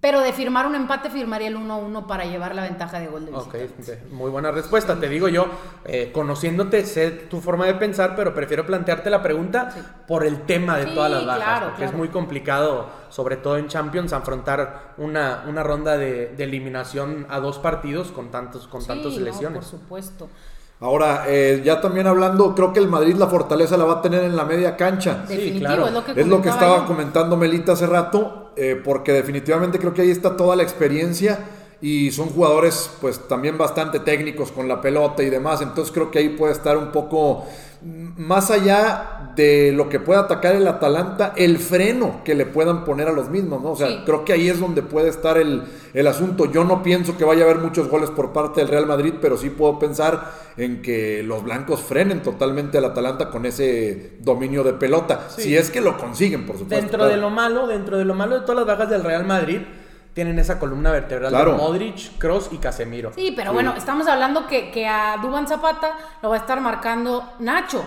pero 0.02 0.20
de 0.20 0.32
firmar 0.32 0.66
un 0.66 0.74
empate, 0.74 1.10
firmaría 1.10 1.46
el 1.46 1.56
1-1 1.56 2.06
para 2.08 2.24
llevar 2.24 2.56
la 2.56 2.64
ventaja 2.64 2.98
de 2.98 3.06
gol 3.06 3.24
de 3.24 3.30
visita. 3.30 3.56
Ok, 4.02 4.10
muy 4.10 4.32
buena 4.32 4.50
respuesta. 4.50 4.98
Te 4.98 5.08
digo 5.08 5.28
yo, 5.28 5.46
eh, 5.84 6.10
conociéndote, 6.12 6.84
sé 6.84 7.12
tu 7.12 7.40
forma 7.40 7.66
de 7.66 7.74
pensar, 7.74 8.16
pero 8.16 8.34
prefiero 8.34 8.66
plantearte 8.66 9.10
la 9.10 9.22
pregunta 9.22 9.70
Sí. 9.70 9.80
por 10.08 10.26
el 10.26 10.40
tema 10.42 10.76
de 10.76 10.88
Sí, 10.88 10.94
todas 10.96 11.08
las 11.12 11.24
bajas, 11.24 11.44
claro, 11.44 11.66
porque 11.68 11.84
es 11.84 11.92
muy 11.94 12.08
complicado, 12.08 12.88
sobre 13.10 13.36
todo 13.36 13.56
en 13.58 13.68
Champions, 13.68 14.12
afrontar 14.12 14.94
una, 14.96 15.44
una 15.46 15.62
ronda 15.62 15.96
de, 15.96 16.34
de 16.36 16.44
eliminación 16.44 17.24
a 17.30 17.38
dos 17.38 17.60
partidos 17.60 18.10
con 18.10 18.32
tantos, 18.32 18.66
con 18.66 18.82
Sí, 18.82 18.88
tantas 18.88 19.12
no, 19.14 19.20
lesiones. 19.20 19.58
por 19.60 19.64
supuesto. 19.80 20.28
Ahora, 20.82 21.26
eh, 21.28 21.62
ya 21.64 21.80
también 21.80 22.08
hablando, 22.08 22.56
creo 22.56 22.72
que 22.72 22.80
el 22.80 22.88
Madrid 22.88 23.14
la 23.14 23.28
fortaleza 23.28 23.76
la 23.76 23.84
va 23.84 23.94
a 23.94 24.02
tener 24.02 24.24
en 24.24 24.34
la 24.34 24.44
media 24.44 24.76
cancha. 24.76 25.24
Definitivo, 25.28 25.60
claro. 25.60 25.86
es 25.86 25.92
lo 25.92 26.04
que 26.04 26.10
Es 26.10 26.16
lo 26.16 26.36
que 26.42 26.48
comentaba 26.48 26.72
estaba 26.72 26.86
comentando 26.86 27.36
Melita 27.36 27.72
hace 27.72 27.86
rato, 27.86 28.50
eh, 28.56 28.80
porque 28.84 29.12
definitivamente 29.12 29.78
creo 29.78 29.94
que 29.94 30.02
ahí 30.02 30.10
está 30.10 30.36
toda 30.36 30.56
la 30.56 30.64
experiencia 30.64 31.38
y 31.80 32.10
son 32.10 32.30
jugadores 32.30 32.90
pues 33.00 33.28
también 33.28 33.56
bastante 33.56 34.00
técnicos 34.00 34.50
con 34.50 34.66
la 34.66 34.80
pelota 34.80 35.22
y 35.22 35.30
demás, 35.30 35.62
entonces 35.62 35.94
creo 35.94 36.10
que 36.10 36.18
ahí 36.18 36.30
puede 36.30 36.52
estar 36.52 36.76
un 36.76 36.90
poco 36.90 37.44
más 37.84 38.50
allá 38.50 39.32
de 39.34 39.72
lo 39.72 39.88
que 39.88 39.98
pueda 39.98 40.20
atacar 40.20 40.54
el 40.54 40.68
Atalanta, 40.68 41.32
el 41.36 41.58
freno 41.58 42.20
que 42.24 42.34
le 42.34 42.46
puedan 42.46 42.84
poner 42.84 43.08
a 43.08 43.12
los 43.12 43.28
mismos, 43.28 43.62
¿no? 43.62 43.72
O 43.72 43.76
sea, 43.76 44.04
creo 44.04 44.24
que 44.24 44.32
ahí 44.32 44.48
es 44.48 44.60
donde 44.60 44.82
puede 44.82 45.08
estar 45.08 45.36
el, 45.36 45.64
el, 45.92 46.06
asunto. 46.06 46.50
Yo 46.50 46.64
no 46.64 46.82
pienso 46.82 47.16
que 47.16 47.24
vaya 47.24 47.42
a 47.42 47.44
haber 47.50 47.58
muchos 47.58 47.88
goles 47.88 48.10
por 48.10 48.32
parte 48.32 48.60
del 48.60 48.68
Real 48.68 48.86
Madrid, 48.86 49.14
pero 49.20 49.36
sí 49.36 49.50
puedo 49.50 49.78
pensar 49.78 50.32
en 50.56 50.82
que 50.82 51.22
los 51.22 51.42
blancos 51.42 51.80
frenen 51.80 52.22
totalmente 52.22 52.78
al 52.78 52.84
Atalanta 52.84 53.30
con 53.30 53.46
ese 53.46 54.12
dominio 54.20 54.62
de 54.62 54.74
pelota. 54.74 55.28
Si 55.36 55.56
es 55.56 55.70
que 55.70 55.80
lo 55.80 55.96
consiguen, 55.96 56.46
por 56.46 56.58
supuesto. 56.58 56.80
Dentro 56.80 57.06
de 57.06 57.16
lo 57.16 57.30
malo, 57.30 57.66
dentro 57.66 57.98
de 57.98 58.04
lo 58.04 58.14
malo 58.14 58.38
de 58.38 58.42
todas 58.42 58.56
las 58.56 58.66
bajas 58.66 58.90
del 58.90 59.02
Real 59.02 59.24
Madrid, 59.24 59.60
tienen 60.14 60.38
esa 60.38 60.58
columna 60.58 60.92
vertebral 60.92 61.32
de 61.32 61.44
Modric, 61.52 62.18
Cross 62.18 62.50
y 62.52 62.58
Casemiro. 62.58 63.12
Sí, 63.14 63.32
pero 63.34 63.52
bueno, 63.52 63.74
estamos 63.76 64.06
hablando 64.06 64.46
que, 64.46 64.70
que, 64.70 64.86
a 64.86 65.16
Duban 65.22 65.48
Zapata 65.48 65.96
lo 66.20 66.28
va 66.28 66.36
a 66.36 66.38
estar 66.38 66.60
marcando 66.60 67.32
Nacho. 67.38 67.82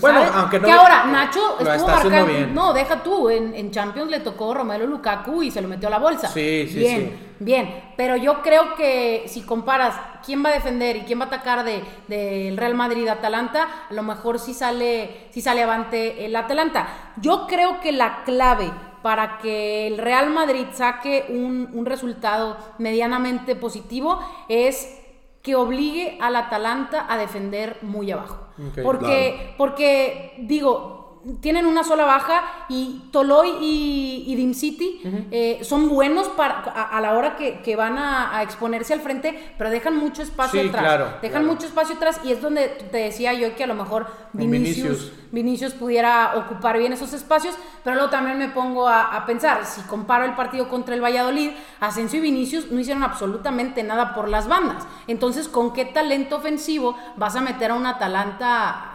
bueno, 0.00 0.22
aunque 0.34 0.58
no. 0.58 0.66
Que 0.66 0.72
ahora 0.72 1.04
Nacho 1.04 1.58
estuvo 1.58 1.86
marcando. 1.86 2.26
Bien. 2.26 2.54
No, 2.54 2.72
deja 2.72 3.02
tú. 3.02 3.28
En, 3.28 3.54
en, 3.54 3.70
Champions 3.70 4.10
le 4.10 4.20
tocó 4.20 4.54
Romelu 4.54 4.86
Lukaku 4.86 5.42
y 5.42 5.50
se 5.50 5.60
lo 5.60 5.68
metió 5.68 5.88
a 5.88 5.90
la 5.90 5.98
bolsa. 5.98 6.28
Sí, 6.28 6.66
sí, 6.68 6.78
bien, 6.78 7.00
sí. 7.00 7.26
Bien, 7.40 7.92
pero 7.96 8.16
yo 8.16 8.42
creo 8.42 8.74
que 8.74 9.24
si 9.26 9.42
comparas 9.42 9.94
quién 10.24 10.44
va 10.44 10.50
a 10.50 10.54
defender 10.54 10.96
y 10.96 11.00
quién 11.00 11.20
va 11.20 11.24
a 11.24 11.28
atacar 11.28 11.64
del 11.64 11.82
de, 12.08 12.54
Real 12.56 12.74
Madrid-Atalanta, 12.74 13.68
a 13.90 13.94
lo 13.94 14.02
mejor 14.02 14.38
sí 14.38 14.54
sale, 14.54 15.28
sí 15.30 15.42
sale 15.42 15.62
avante 15.62 16.24
el 16.24 16.34
Atalanta. 16.34 17.12
Yo 17.16 17.46
creo 17.46 17.80
que 17.80 17.92
la 17.92 18.24
clave 18.24 18.70
para 19.02 19.38
que 19.38 19.86
el 19.86 19.98
Real 19.98 20.30
Madrid 20.30 20.66
saque 20.72 21.26
un, 21.28 21.86
resultado 21.86 22.56
medianamente 22.78 23.56
positivo 23.56 24.20
es 24.48 24.98
que 25.42 25.56
obligue 25.56 26.18
al 26.20 26.36
Atalanta 26.36 27.06
a 27.08 27.16
defender 27.16 27.78
muy 27.82 28.10
abajo. 28.10 28.48
porque, 28.82 29.54
porque, 29.56 30.34
digo, 30.38 30.99
tienen 31.40 31.66
una 31.66 31.84
sola 31.84 32.04
baja 32.04 32.42
y 32.68 33.02
Toloy 33.12 33.50
y, 33.60 34.24
y 34.26 34.36
Dim 34.36 34.54
City 34.54 35.00
eh, 35.30 35.60
son 35.62 35.88
buenos 35.88 36.28
para, 36.28 36.60
a, 36.60 37.00
la 37.00 37.12
hora 37.12 37.36
que, 37.36 37.76
van 37.76 37.98
a, 37.98 38.42
exponerse 38.42 38.94
al 38.94 39.00
frente, 39.00 39.54
pero 39.58 39.70
dejan 39.70 39.96
mucho 39.96 40.22
espacio 40.22 40.68
atrás. 40.68 41.20
dejan 41.20 41.46
mucho 41.46 41.66
espacio 41.66 41.96
atrás 41.96 42.20
y 42.24 42.32
es 42.32 42.40
donde 42.40 42.68
te 42.68 42.98
decía 42.98 43.34
yo 43.34 43.54
que 43.54 43.64
a 43.64 43.66
lo 43.66 43.74
mejor 43.74 44.06
Vinicius, 44.32 45.12
Vinicius. 45.30 45.74
pudiera 45.74 46.36
ocupar 46.36 46.78
bien 46.78 46.92
esos 46.92 47.12
espacios, 47.12 47.54
pero 47.84 47.96
luego 47.96 48.10
también 48.10 48.38
me 48.38 48.48
pongo 48.48 48.88
a, 48.88 49.14
a, 49.14 49.26
pensar, 49.26 49.66
si 49.66 49.82
comparo 49.82 50.24
el 50.24 50.34
partido 50.34 50.68
contra 50.68 50.94
el 50.94 51.02
Valladolid, 51.02 51.50
Asensio 51.80 52.18
y 52.18 52.22
Vinicius 52.22 52.70
no 52.70 52.80
hicieron 52.80 53.02
absolutamente 53.02 53.82
nada 53.82 54.14
por 54.14 54.28
las 54.28 54.48
bandas. 54.48 54.86
Entonces, 55.06 55.48
¿con 55.48 55.72
qué 55.72 55.84
talento 55.84 56.36
ofensivo 56.36 56.96
vas 57.16 57.36
a 57.36 57.40
meter 57.40 57.72
a 57.72 57.74
un 57.74 57.86
Atalanta 57.86 58.89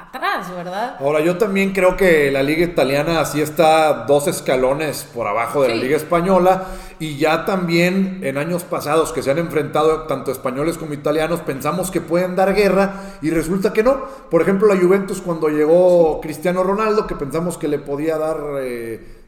¿verdad? 0.56 0.96
Ahora, 1.00 1.20
yo 1.20 1.38
también 1.38 1.74
creo 1.74 1.98
que 1.98 2.32
la 2.32 2.42
liga 2.42 2.64
italiana 2.64 3.20
así 3.20 3.42
está 3.42 4.06
dos 4.06 4.28
escalones 4.28 5.08
por 5.14 5.28
abajo 5.28 5.64
de 5.64 5.70
la 5.70 5.76
liga 5.76 5.98
española 5.98 6.68
y 7.00 7.18
ya 7.18 7.46
también 7.46 8.22
en 8.24 8.38
años 8.38 8.64
pasados 8.64 9.12
que 9.12 9.22
se 9.22 9.32
han 9.32 9.40
enfrentado 9.40 10.04
tanto 10.04 10.32
españoles 10.32 10.78
como 10.78 10.94
italianos 10.94 11.42
pensamos 11.42 11.92
que 11.92 12.00
pueden 12.00 12.36
dar 12.36 12.54
guerra 12.54 13.18
y 13.22 13.30
resulta 13.30 13.74
que 13.74 13.84
no. 13.84 14.06
Por 14.30 14.42
ejemplo, 14.42 14.74
la 14.74 14.80
Juventus 14.80 15.22
cuando 15.22 15.50
llegó 15.50 16.22
Cristiano 16.22 16.64
Ronaldo, 16.64 17.08
que 17.08 17.16
pensamos 17.16 17.58
que 17.58 17.68
le 17.68 17.80
podía 17.80 18.18
dar... 18.18 18.38
Eh, 18.60 19.24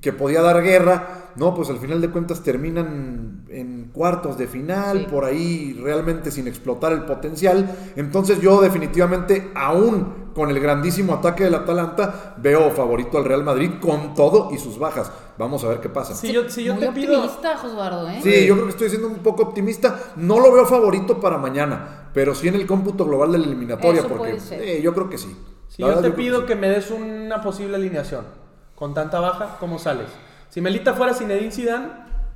que 0.00 0.12
podía 0.12 0.42
dar 0.42 0.62
guerra, 0.62 1.30
no, 1.36 1.54
pues 1.54 1.70
al 1.70 1.78
final 1.78 2.00
de 2.00 2.10
cuentas 2.10 2.42
terminan 2.42 3.44
en 3.48 3.90
cuartos 3.92 4.36
de 4.36 4.46
final, 4.46 5.06
por 5.06 5.24
ahí 5.24 5.78
realmente 5.82 6.30
sin 6.30 6.46
explotar 6.46 6.92
el 6.92 7.04
potencial. 7.04 7.92
Entonces 7.96 8.40
yo 8.40 8.60
definitivamente, 8.60 9.50
aún 9.54 10.21
con 10.34 10.50
el 10.50 10.60
grandísimo 10.60 11.14
ataque 11.14 11.44
del 11.44 11.54
Atalanta, 11.54 12.34
veo 12.36 12.70
favorito 12.70 13.18
al 13.18 13.24
Real 13.24 13.44
Madrid 13.44 13.72
con 13.80 14.14
todo 14.14 14.50
y 14.52 14.58
sus 14.58 14.78
bajas. 14.78 15.12
Vamos 15.38 15.64
a 15.64 15.68
ver 15.68 15.80
qué 15.80 15.88
pasa. 15.88 16.14
Sí, 16.14 16.32
yo, 16.32 16.46
yo 16.46 16.76
te 16.76 16.88
optimista, 16.88 17.56
Josuardo, 17.56 18.08
¿eh? 18.08 18.20
Sí, 18.22 18.46
yo 18.46 18.54
creo 18.54 18.66
que 18.66 18.72
estoy 18.72 18.90
siendo 18.90 19.08
un 19.08 19.18
poco 19.18 19.42
optimista. 19.42 19.98
No 20.16 20.40
lo 20.40 20.52
veo 20.52 20.66
favorito 20.66 21.20
para 21.20 21.38
mañana, 21.38 22.10
pero 22.12 22.34
sí 22.34 22.48
en 22.48 22.54
el 22.54 22.66
cómputo 22.66 23.04
global 23.04 23.32
de 23.32 23.38
la 23.38 23.46
eliminatoria, 23.46 24.06
porque 24.06 24.80
yo 24.82 24.94
creo 24.94 25.08
que 25.08 25.18
sí. 25.18 25.36
yo 25.78 25.94
te 25.98 26.10
pido 26.10 26.46
que 26.46 26.54
me 26.54 26.68
des 26.68 26.90
una 26.90 27.40
posible 27.40 27.76
alineación 27.76 28.42
con 28.74 28.94
tanta 28.94 29.20
baja, 29.20 29.58
¿cómo 29.60 29.78
sales? 29.78 30.08
Si 30.48 30.60
Melita 30.60 30.94
fuera 30.94 31.14
Zinedine 31.14 31.52
Zidane, 31.52 31.88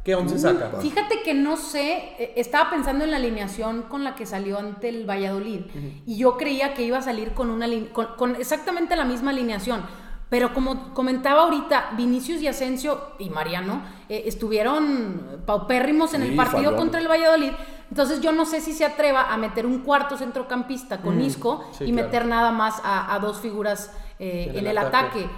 ¿qué 0.07 0.14
once 0.14 0.38
saca? 0.38 0.71
Fíjate 0.81 1.23
que 1.25 1.35
no 1.35 1.57
sé, 1.57 2.14
eh, 2.16 2.33
estaba 2.37 2.71
pensando 2.71 3.03
en 3.03 3.11
la 3.11 3.16
alineación 3.16 3.83
con 3.83 4.05
la 4.05 4.14
que 4.14 4.25
salió 4.25 4.57
ante 4.57 4.88
el 4.88 5.05
Valladolid 5.05 5.62
y 6.07 6.16
yo 6.16 6.37
creía 6.37 6.75
que 6.75 6.85
iba 6.85 6.99
a 6.99 7.03
salir 7.03 7.33
con, 7.33 7.51
una, 7.51 7.66
con, 7.92 8.37
exactamente 8.37 8.95
la 8.95 9.05
misma 9.05 9.33
alineación. 9.33 9.83
Pero 10.29 10.55
como 10.55 10.95
comentaba 10.95 11.42
ahorita, 11.42 11.90
Vinicius 11.97 12.40
y 12.40 12.47
Asensio 12.47 13.14
y 13.19 13.31
Mariano 13.31 13.83
eh, 14.09 14.23
estuvieron 14.27 15.42
paupérrimos 15.45 16.14
en 16.14 16.23
el 16.23 16.37
partido 16.37 16.77
contra 16.77 17.01
el 17.01 17.09
Valladolid. 17.09 17.51
Entonces 17.90 18.21
yo 18.21 18.31
no 18.31 18.47
sé 18.47 18.61
si 18.61 18.73
se 18.73 18.85
atreva 18.85 19.33
a 19.33 19.37
meter 19.37 19.66
un 19.66 19.81
cuarto 19.81 20.16
centrocampista 20.16 21.01
con 21.01 21.21
Isco 21.21 21.69
y 21.81 21.92
meter 21.92 22.27
nada 22.27 22.53
más 22.53 22.81
a, 22.85 23.19
dos 23.21 23.40
figuras 23.40 23.92
eh, 24.21 24.53
en, 24.55 24.69
el, 24.69 24.79
ataque. 24.79 25.29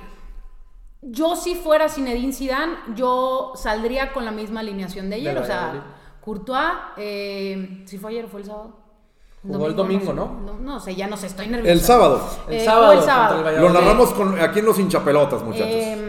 Yo 1.01 1.37
si 1.37 1.55
fuera 1.55 1.89
Zinedine 1.89 2.33
Zidane, 2.33 2.75
yo 2.95 3.53
saldría 3.55 4.13
con 4.13 4.25
la 4.25 4.33
misma 4.33 4.61
alineación 4.61 5.09
de 5.11 5.17
ayer. 5.17 5.39
o 5.39 5.45
sea, 5.45 5.85
Courtois, 6.21 6.73
eh, 6.97 7.83
si 7.87 7.99
fue 7.99 8.11
ayer 8.11 8.25
o 8.25 8.29
fue 8.29 8.41
el 8.41 8.47
sábado. 8.47 8.77
Jugó 9.47 9.69
el 9.69 9.77
domingo, 9.77 10.13
¿no? 10.13 10.41
¿no? 10.45 10.59
No, 10.59 10.81
sé, 10.81 10.97
ya 10.97 11.07
no 11.07 11.17
sé, 11.17 11.27
estoy 11.27 11.47
nerviosa. 11.47 11.73
El 11.73 11.81
sábado. 11.81 12.21
El 12.49 12.55
eh, 12.57 12.65
sábado. 12.65 12.93
El 12.93 13.03
sábado. 13.03 13.61
Lo 13.61 13.71
narramos 13.71 14.13
con, 14.13 14.39
aquí 14.41 14.59
en 14.59 14.65
los 14.65 14.79
hinchapelotas, 14.79 15.43
muchachos. 15.43 15.69
Eh, 15.71 16.08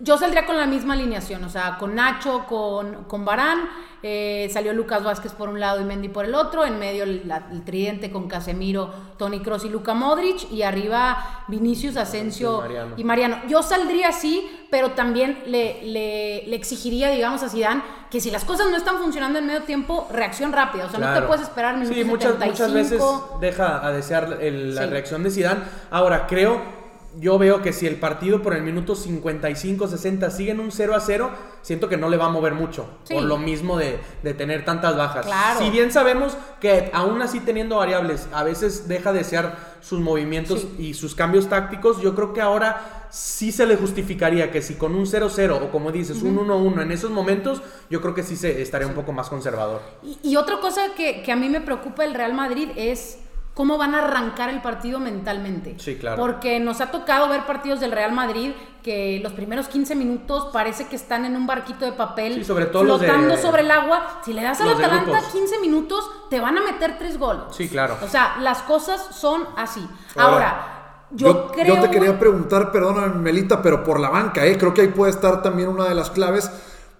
yo 0.00 0.18
saldría 0.18 0.44
con 0.44 0.56
la 0.56 0.66
misma 0.66 0.94
alineación, 0.94 1.44
o 1.44 1.48
sea, 1.48 1.78
con 1.78 1.94
Nacho, 1.94 2.46
con, 2.48 3.04
con 3.04 3.24
Barán, 3.24 3.68
eh, 4.02 4.50
salió 4.52 4.74
Lucas 4.74 5.02
Vázquez 5.02 5.32
por 5.32 5.48
un 5.48 5.60
lado 5.60 5.80
y 5.80 5.84
Mendy 5.84 6.08
por 6.08 6.24
el 6.24 6.34
otro, 6.34 6.66
en 6.66 6.78
medio 6.78 7.04
el, 7.04 7.22
tridente 7.64 8.10
con 8.10 8.28
Casemiro, 8.28 8.92
Tony 9.16 9.40
Cross 9.40 9.64
y 9.64 9.68
Luca 9.70 9.94
Modric, 9.94 10.50
y 10.50 10.62
arriba 10.62 11.44
Vinicius, 11.48 11.96
Asensio 11.96 12.64
y 12.96 13.04
Mariano. 13.04 13.38
Yo 13.48 13.62
saldría 13.62 14.08
así, 14.08 14.66
pero 14.68 14.90
también 14.90 15.42
le, 15.46 15.80
le, 15.84 16.54
exigiría, 16.54 17.08
digamos, 17.10 17.42
a 17.44 17.48
Zidane 17.48 17.82
que 18.10 18.20
si 18.20 18.30
las 18.30 18.44
cosas 18.44 18.68
no 18.70 18.76
están 18.76 18.98
funcionando 18.98 19.38
en 19.38 19.46
medio 19.46 19.62
tiempo, 19.62 20.06
reacción 20.12 20.52
rápida, 20.52 20.86
o 20.86 20.90
sea, 20.90 20.98
no 20.98 21.14
te 21.14 21.26
puedes 21.26 21.42
esperar 21.42 21.76
minutos 21.76 21.96
Sí, 21.96 22.04
muchas, 22.04 22.38
muchas 22.38 22.72
veces 22.74 23.02
deja 23.40 23.86
a 23.86 23.90
desear 23.92 24.28
la 24.28 24.86
reacción 24.86 25.22
de 25.22 25.30
Zidane. 25.30 25.60
Ahora, 25.90 26.26
creo 26.26 26.83
yo 27.20 27.38
veo 27.38 27.62
que 27.62 27.72
si 27.72 27.86
el 27.86 27.96
partido 27.96 28.42
por 28.42 28.54
el 28.54 28.62
minuto 28.62 28.94
55, 28.94 29.88
60 29.88 30.30
sigue 30.30 30.50
en 30.52 30.60
un 30.60 30.72
0 30.72 30.94
a 30.94 31.00
0, 31.00 31.30
siento 31.62 31.88
que 31.88 31.96
no 31.96 32.08
le 32.08 32.16
va 32.16 32.26
a 32.26 32.28
mover 32.28 32.54
mucho. 32.54 32.88
Por 33.08 33.22
lo 33.22 33.38
mismo 33.38 33.76
de, 33.76 33.98
tener 34.34 34.64
tantas 34.64 34.96
bajas. 34.96 35.26
Si 35.58 35.70
bien 35.70 35.92
sabemos 35.92 36.36
que 36.60 36.90
aún 36.92 37.22
así 37.22 37.40
teniendo 37.40 37.76
variables, 37.76 38.28
a 38.32 38.42
veces 38.42 38.88
deja 38.88 39.12
de 39.12 39.18
desear 39.18 39.74
sus 39.80 40.00
movimientos 40.00 40.66
y 40.78 40.94
sus 40.94 41.14
cambios 41.14 41.48
tácticos, 41.48 42.00
yo 42.00 42.14
creo 42.14 42.32
que 42.32 42.40
ahora 42.40 43.06
sí 43.10 43.52
se 43.52 43.66
le 43.66 43.76
justificaría 43.76 44.50
que 44.50 44.60
si 44.60 44.74
con 44.74 44.94
un 44.94 45.06
0-0 45.06 45.62
o 45.62 45.70
como 45.70 45.92
dices, 45.92 46.22
un 46.22 46.36
1-1 46.36 46.82
en 46.82 46.92
esos 46.92 47.10
momentos, 47.10 47.62
yo 47.90 48.00
creo 48.00 48.14
que 48.14 48.22
sí 48.22 48.36
se 48.36 48.60
estaría 48.60 48.88
un 48.88 48.94
poco 48.94 49.12
más 49.12 49.28
conservador. 49.28 49.82
Y, 50.22 50.36
otra 50.36 50.58
cosa 50.58 50.94
que, 50.96 51.22
que 51.22 51.30
a 51.30 51.36
mí 51.36 51.48
me 51.48 51.60
preocupa 51.60 52.04
el 52.04 52.14
Real 52.14 52.34
Madrid 52.34 52.70
es 52.76 53.18
cómo 53.54 53.78
van 53.78 53.94
a 53.94 54.04
arrancar 54.04 54.50
el 54.50 54.60
partido 54.60 54.98
mentalmente. 54.98 55.76
Sí, 55.78 55.96
claro. 55.96 56.20
Porque 56.20 56.58
nos 56.58 56.80
ha 56.80 56.90
tocado 56.90 57.28
ver 57.28 57.46
partidos 57.46 57.80
del 57.80 57.92
Real 57.92 58.12
Madrid 58.12 58.50
que 58.82 59.20
los 59.22 59.32
primeros 59.32 59.68
15 59.68 59.94
minutos 59.94 60.48
parece 60.52 60.88
que 60.88 60.96
están 60.96 61.24
en 61.24 61.36
un 61.36 61.46
barquito 61.46 61.86
de 61.86 61.92
papel 61.92 62.44
sobre 62.44 62.66
todo 62.66 62.98
flotando 62.98 63.36
sobre 63.38 63.62
el 63.62 63.70
agua. 63.70 64.20
Si 64.24 64.32
le 64.32 64.42
das 64.42 64.60
al 64.60 64.70
Atalanta 64.70 65.22
15 65.32 65.60
minutos, 65.60 66.10
te 66.28 66.40
van 66.40 66.58
a 66.58 66.62
meter 66.62 66.98
tres 66.98 67.16
goles. 67.16 67.44
Sí, 67.52 67.68
claro. 67.68 67.96
O 68.02 68.08
sea, 68.08 68.36
las 68.40 68.62
cosas 68.62 69.00
son 69.14 69.46
así. 69.56 69.88
Ahora, 70.16 71.06
yo, 71.12 71.46
creo... 71.52 71.76
Yo 71.76 71.80
te 71.80 71.90
quería 71.90 72.18
preguntar, 72.18 72.72
perdóname, 72.72 73.14
Melita, 73.14 73.62
pero 73.62 73.84
por 73.84 74.00
la 74.00 74.10
banca, 74.10 74.44
¿eh? 74.44 74.58
Creo 74.58 74.74
que 74.74 74.82
ahí 74.82 74.88
puede 74.88 75.12
estar 75.12 75.42
también 75.42 75.68
una 75.68 75.84
de 75.84 75.94
las 75.94 76.10
claves, 76.10 76.50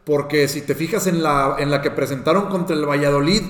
porque 0.04 0.46
si 0.48 0.62
te 0.62 0.74
fijas 0.74 1.06
en 1.08 1.22
la, 1.22 1.56
en 1.58 1.70
la 1.70 1.82
que 1.82 1.90
presentaron 1.90 2.46
contra 2.46 2.76
el 2.76 2.86
Valladolid 2.88 3.42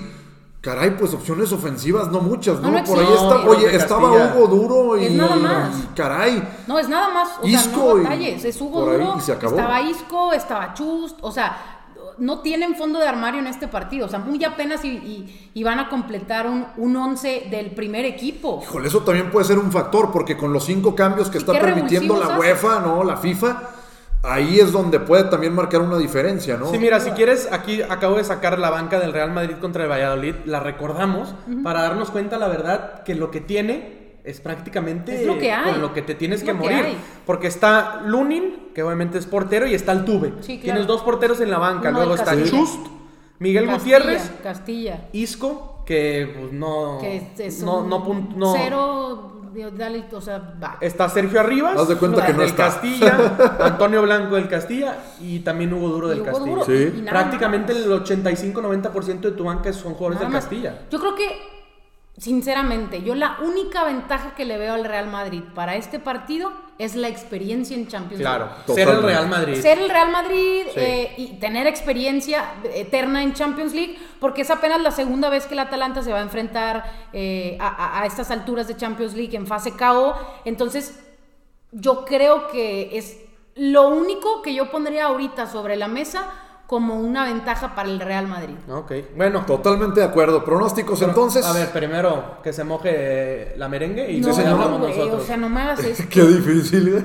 Caray, 0.64 0.96
pues 0.96 1.12
opciones 1.12 1.52
ofensivas 1.52 2.08
no 2.08 2.20
muchas, 2.20 2.58
¿no? 2.58 2.72
Por 2.84 2.98
ahí 2.98 3.12
está, 3.12 3.46
oye, 3.46 3.76
estaba 3.76 4.10
Hugo 4.10 4.46
Duro 4.46 4.96
y, 4.96 5.04
es 5.04 5.12
nada 5.12 5.36
más. 5.36 5.74
caray. 5.94 6.42
No, 6.66 6.78
es 6.78 6.88
nada 6.88 7.12
más, 7.12 7.28
o 7.42 7.46
Isco 7.46 7.60
sea, 7.68 7.82
no 7.82 7.96
detalles, 7.96 8.44
es 8.46 8.58
Hugo 8.58 8.80
Duro, 8.86 9.18
estaba 9.18 9.82
Isco, 9.82 10.32
estaba 10.32 10.72
Chust, 10.72 11.18
o 11.20 11.30
sea, 11.30 11.82
no 12.16 12.38
tienen 12.38 12.76
fondo 12.76 12.98
de 12.98 13.06
armario 13.06 13.40
en 13.40 13.46
este 13.46 13.68
partido, 13.68 14.06
o 14.06 14.08
sea, 14.08 14.20
muy 14.20 14.42
apenas 14.42 14.82
y, 14.86 15.62
van 15.62 15.80
a 15.80 15.90
completar 15.90 16.46
un, 16.46 16.64
un 16.78 16.96
once 16.96 17.46
del 17.50 17.72
primer 17.72 18.06
equipo. 18.06 18.60
Híjole, 18.62 18.88
eso 18.88 19.00
también 19.00 19.30
puede 19.30 19.44
ser 19.44 19.58
un 19.58 19.70
factor, 19.70 20.10
porque 20.10 20.34
con 20.34 20.50
los 20.50 20.64
cinco 20.64 20.94
cambios 20.94 21.28
que 21.28 21.36
está 21.36 21.52
permitiendo 21.52 22.18
la 22.18 22.38
UEFA, 22.38 22.80
¿no? 22.80 23.04
La 23.04 23.18
FIFA 23.18 23.73
ahí 24.24 24.58
es 24.58 24.72
donde 24.72 25.00
puede 25.00 25.24
también 25.24 25.54
marcar 25.54 25.80
una 25.82 25.98
diferencia, 25.98 26.56
¿no? 26.56 26.70
Sí, 26.70 26.78
mira, 26.78 27.00
si 27.00 27.10
quieres, 27.10 27.48
aquí 27.52 27.82
acabo 27.82 28.16
de 28.16 28.24
sacar 28.24 28.58
la 28.58 28.70
banca 28.70 28.98
del 28.98 29.12
Real 29.12 29.30
Madrid 29.32 29.56
contra 29.60 29.84
el 29.84 29.90
Valladolid, 29.90 30.34
la 30.46 30.60
recordamos 30.60 31.34
para 31.62 31.82
darnos 31.82 32.10
cuenta, 32.10 32.38
la 32.38 32.48
verdad, 32.48 33.02
que 33.04 33.14
lo 33.14 33.30
que 33.30 33.40
tiene 33.40 34.04
es 34.24 34.40
prácticamente 34.40 35.20
Es 35.20 35.26
lo 35.26 35.38
que 35.38 35.52
hay. 35.52 35.70
con 35.72 35.82
lo 35.82 35.92
que 35.92 36.00
te 36.02 36.14
tienes 36.14 36.40
Es 36.40 36.46
que 36.46 36.54
morir. 36.54 36.96
Porque 37.26 37.46
está 37.46 38.00
Lunin, 38.06 38.70
que 38.74 38.82
obviamente 38.82 39.18
es 39.18 39.26
portero, 39.26 39.66
y 39.66 39.74
está 39.74 39.92
el 39.92 40.04
Tuve. 40.04 40.32
Sí, 40.40 40.54
claro. 40.58 40.62
Tienes 40.62 40.86
dos 40.86 41.02
porteros 41.02 41.40
en 41.40 41.50
la 41.50 41.58
banca. 41.58 41.90
Uno 41.90 41.98
Luego 41.98 42.14
está. 42.14 42.34
Chust, 42.42 42.86
Miguel 43.38 43.66
Castilla, 43.66 43.98
Gutiérrez, 43.98 44.32
Castilla. 44.42 45.08
Isco, 45.12 45.82
que 45.84 46.34
pues 46.40 46.52
no. 46.52 46.98
Que 47.00 47.16
es, 47.16 47.40
es 47.40 47.62
no, 47.62 47.82
no, 47.86 48.02
no- 48.34 48.54
cero, 48.56 49.42
dale, 49.76 50.04
o 50.12 50.20
sea, 50.20 50.54
va. 50.62 50.76
Está 50.80 51.08
Sergio 51.08 51.40
Arribas, 51.40 51.76
Haz 51.78 51.88
de 51.88 51.96
cuenta 51.96 52.26
que 52.26 52.32
no 52.34 52.42
está. 52.42 52.64
Castilla, 52.66 53.56
Antonio 53.60 54.02
Blanco 54.02 54.34
del 54.34 54.48
Castilla 54.48 54.96
y 55.20 55.40
también 55.40 55.72
Hugo 55.72 55.88
Duro 55.88 56.08
del 56.08 56.18
Y 56.18 56.20
Hugo 56.22 56.30
Castilla. 56.32 56.50
Duro, 56.54 56.64
Sí. 56.64 56.92
y 56.98 57.00
nada 57.02 57.10
Prácticamente 57.10 57.72
más. 57.74 57.82
el 57.82 57.90
85-90% 57.92 59.20
de 59.20 59.30
tu 59.32 59.44
banca 59.44 59.72
son 59.72 59.94
jugadores 59.94 60.16
Nada 60.20 60.26
del 60.26 60.32
más. 60.32 60.44
Castilla. 60.44 60.78
Yo 60.90 60.98
creo 61.00 61.14
que, 61.14 61.28
sinceramente, 62.16 63.02
yo 63.02 63.14
la 63.14 63.38
única 63.42 63.84
ventaja 63.84 64.34
que 64.34 64.44
le 64.44 64.58
veo 64.58 64.74
al 64.74 64.84
Real 64.84 65.08
Madrid 65.08 65.42
para 65.54 65.76
este 65.76 65.98
partido 65.98 66.52
es 66.78 66.96
la 66.96 67.08
experiencia 67.08 67.76
en 67.76 67.86
Champions 67.86 68.20
Claro, 68.20 68.46
League. 68.66 68.74
ser 68.74 68.88
el. 68.88 69.02
Real 69.02 69.28
Madrid. 69.28 69.54
Ser 69.62 69.78
el 69.78 69.88
Real 69.88 70.10
Madrid 70.10 70.62
Sí. 70.74 70.80
eh, 70.80 71.14
y 71.16 71.26
tener 71.38 71.66
experiencia 71.68 72.54
eterna 72.74 73.22
en 73.22 73.32
Champions 73.32 73.72
League, 73.74 73.96
porque 74.20 74.42
es 74.42 74.50
apenas 74.50 74.80
la 74.80 74.90
segunda 74.90 75.28
vez 75.30 75.46
que 75.46 75.54
el 75.54 75.60
Atalanta 75.60 76.02
se 76.02 76.10
va 76.12 76.18
a 76.18 76.22
enfrentar 76.22 76.84
eh, 77.12 77.56
a, 77.60 77.68
a- 77.68 78.02
a 78.02 78.06
estas 78.06 78.30
alturas 78.32 78.66
de 78.66 78.76
Champions 78.76 79.14
League 79.14 79.36
en 79.36 79.46
fase 79.46 79.72
KO. 79.76 80.14
Entonces, 80.44 80.98
yo 81.70 82.04
creo 82.04 82.48
que 82.48 82.96
es 82.98 83.18
lo 83.56 83.88
único 83.88 84.42
que 84.42 84.52
yo 84.54 84.70
pondría 84.70 85.04
ahorita 85.06 85.46
sobre 85.46 85.76
la 85.76 85.86
mesa 85.86 86.28
como 86.66 86.94
una 86.94 87.24
ventaja 87.26 87.74
para 87.74 87.88
el 87.88 88.00
Real 88.00 88.26
Madrid. 88.26 88.54
Ok, 88.70 88.92
bueno. 89.16 89.44
Totalmente 89.46 90.00
de 90.00 90.06
acuerdo. 90.06 90.44
Pronósticos 90.44 91.00
entonces. 91.02 91.44
A 91.44 91.52
ver, 91.52 91.70
primero 91.70 92.38
que 92.42 92.52
se 92.52 92.64
moje 92.64 93.54
la 93.56 93.68
merengue 93.68 94.10
y 94.10 94.20
No, 94.20 94.30
hablamos 94.34 94.80
güey, 94.80 94.96
nosotros. 94.96 95.22
o 95.22 95.26
sea, 95.26 95.36
no 95.36 95.48
me 95.48 95.60
hagas 95.60 95.80
esto. 95.84 96.04
Qué 96.10 96.22
difícil. 96.22 96.88
¿eh? 96.96 97.04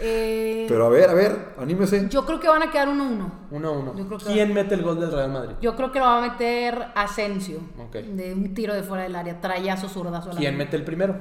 Eh, 0.00 0.66
Pero 0.68 0.86
a 0.86 0.88
ver, 0.90 1.10
a 1.10 1.14
ver, 1.14 1.36
anímese. 1.58 2.08
yo 2.08 2.24
creo 2.24 2.38
que 2.38 2.46
van 2.48 2.62
a 2.62 2.70
quedar 2.70 2.86
1-1. 2.88 3.30
1-1. 3.50 3.96
Yo 3.96 4.06
creo 4.06 4.18
que- 4.18 4.26
¿Quién 4.26 4.54
mete 4.54 4.76
el 4.76 4.82
gol 4.82 5.00
del 5.00 5.10
Real 5.10 5.30
Madrid? 5.32 5.56
Yo 5.60 5.74
creo 5.74 5.90
que 5.90 5.98
lo 5.98 6.04
va 6.04 6.18
a 6.18 6.28
meter 6.30 6.86
Asensio. 6.94 7.58
Ok. 7.78 7.94
De 7.96 8.32
un 8.32 8.54
tiro 8.54 8.74
de 8.74 8.84
fuera 8.84 9.02
del 9.02 9.16
área, 9.16 9.40
trayazo 9.40 9.88
zurdazo. 9.88 10.30
a 10.30 10.34
la 10.34 10.38
¿Quién 10.38 10.56
mete 10.56 10.76
el 10.76 10.84
primero? 10.84 11.16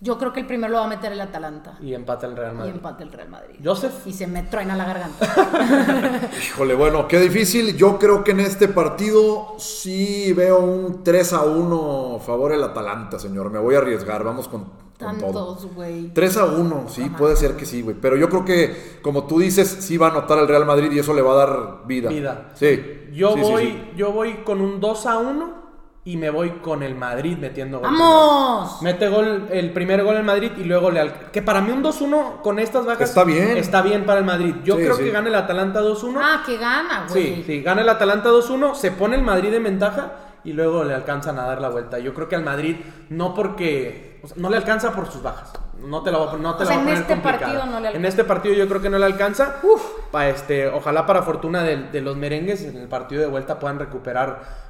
Yo 0.00 0.16
creo 0.16 0.32
que 0.32 0.38
el 0.40 0.46
primero 0.46 0.72
lo 0.72 0.78
va 0.78 0.84
a 0.84 0.88
meter 0.88 1.10
el 1.10 1.20
Atalanta. 1.20 1.76
Y 1.80 1.92
empata 1.92 2.26
el 2.28 2.36
Real 2.36 2.52
Y 2.54 2.56
Madrid. 2.58 2.72
empate 2.74 3.02
el 3.02 3.10
Real 3.12 3.28
Madrid. 3.28 3.56
Joseph. 3.64 4.06
Y 4.06 4.12
se 4.12 4.28
me 4.28 4.44
truena 4.44 4.76
la 4.76 4.84
garganta. 4.84 6.30
Híjole, 6.46 6.74
bueno, 6.74 7.08
qué 7.08 7.18
difícil. 7.18 7.76
Yo 7.76 7.98
creo 7.98 8.22
que 8.22 8.30
en 8.30 8.40
este 8.40 8.68
partido 8.68 9.54
sí 9.58 10.32
veo 10.34 10.60
un 10.60 11.02
3 11.02 11.32
a 11.32 11.42
1 11.42 12.20
favor 12.24 12.52
el 12.52 12.62
Atalanta, 12.62 13.18
señor. 13.18 13.50
Me 13.50 13.58
voy 13.58 13.74
a 13.74 13.78
arriesgar. 13.78 14.22
Vamos 14.22 14.46
con, 14.46 14.66
con 15.00 15.18
todo. 15.18 15.54
Tantos, 15.56 15.74
güey. 15.74 16.14
3 16.14 16.36
a 16.36 16.44
1, 16.44 16.84
sí, 16.88 17.10
puede 17.18 17.34
ser 17.34 17.56
que 17.56 17.66
sí, 17.66 17.82
güey. 17.82 17.96
Pero 18.00 18.16
yo 18.16 18.28
creo 18.28 18.44
que, 18.44 19.00
como 19.02 19.24
tú 19.26 19.40
dices, 19.40 19.68
sí 19.68 19.96
va 19.96 20.06
a 20.06 20.10
anotar 20.10 20.38
el 20.38 20.46
Real 20.46 20.64
Madrid 20.64 20.92
y 20.92 21.00
eso 21.00 21.12
le 21.12 21.22
va 21.22 21.32
a 21.32 21.36
dar 21.46 21.86
vida. 21.86 22.08
Vida. 22.08 22.50
Sí. 22.54 23.08
Yo 23.12 23.32
Sí, 23.34 23.40
sí, 23.44 23.50
voy, 23.50 23.64
sí. 23.64 23.90
yo 23.96 24.12
voy 24.12 24.34
con 24.44 24.60
un 24.60 24.78
2 24.80 25.06
a 25.06 25.18
1 25.18 25.67
y 26.08 26.16
me 26.16 26.30
voy 26.30 26.50
con 26.62 26.82
el 26.82 26.94
Madrid 26.94 27.36
metiendo 27.36 27.80
gol. 27.80 27.90
¡Vamos! 27.90 28.80
Mete 28.82 29.08
gol, 29.08 29.46
el 29.50 29.72
primer 29.72 30.02
gol 30.04 30.16
el 30.16 30.22
Madrid 30.24 30.52
y 30.56 30.64
luego 30.64 30.90
le 30.90 31.00
al- 31.00 31.30
Que 31.30 31.42
para 31.42 31.60
mí 31.60 31.70
un 31.70 31.82
2-1 31.82 32.40
con 32.42 32.58
estas 32.58 32.86
bajas 32.86 33.10
Está 33.10 33.24
bien. 33.24 33.56
Está 33.58 33.82
bien 33.82 34.06
para 34.06 34.20
el 34.20 34.24
Madrid. 34.24 34.54
Yo 34.64 34.76
Sí, 34.76 34.82
creo 34.84 34.94
sí. 34.96 35.04
que 35.04 35.10
gana 35.10 35.28
el 35.28 35.34
Atalanta 35.34 35.80
2-1. 35.82 36.18
Ah, 36.22 36.42
que 36.46 36.56
gana, 36.56 37.06
güey. 37.10 37.34
sí, 37.36 37.44
sí, 37.46 37.62
gana 37.62 37.82
el 37.82 37.88
Atalanta 37.90 38.30
2-1, 38.30 38.74
se 38.74 38.90
pone 38.92 39.16
el 39.16 39.22
Madrid 39.22 39.52
en 39.52 39.64
ventaja 39.64 40.12
y 40.44 40.52
luego 40.54 40.82
le 40.84 40.94
alcanzan 40.94 41.38
a 41.38 41.42
dar 41.46 41.60
la 41.60 41.68
vuelta. 41.68 41.98
Yo 41.98 42.14
creo 42.14 42.26
que 42.28 42.36
al 42.36 42.44
Madrid 42.44 42.76
no 43.10 43.34
porque 43.34 44.18
o 44.22 44.28
sea, 44.28 44.36
no 44.40 44.48
le 44.48 44.56
alcanza 44.56 44.92
por 44.92 45.10
sus 45.12 45.22
bajas. 45.22 45.52
No 45.84 46.02
te 46.02 46.10
la 46.10 46.18
voy 46.18 46.28
a, 46.28 46.36
no 46.38 46.54
te 46.56 46.62
O 46.62 46.66
la 46.66 46.72
sea, 46.72 46.78
voy 46.78 46.78
a 46.78 46.78
en 46.78 46.84
poner 46.84 46.94
este 47.02 47.12
complicada. 47.12 47.38
partido 47.52 47.66
no 47.66 47.70
le 47.72 47.76
alcanza. 47.88 47.98
En 47.98 48.04
este 48.06 48.24
partido 48.24 48.54
yo 48.54 48.66
creo 48.68 48.80
que 48.80 48.90
no 48.90 48.98
le 48.98 49.04
alcanza. 49.06 49.56
Uf. 49.62 49.82
Pa, 50.10 50.26
este, 50.28 50.68
ojalá 50.68 51.04
para 51.06 51.22
fortuna 51.22 51.62
de, 51.62 51.76
de 51.92 52.00
los 52.00 52.16
merengues 52.16 52.62
en 52.64 52.76
el 52.78 52.88
partido 52.88 53.20
de 53.20 53.28
vuelta 53.28 53.58
puedan 53.58 53.78
recuperar 53.78 54.67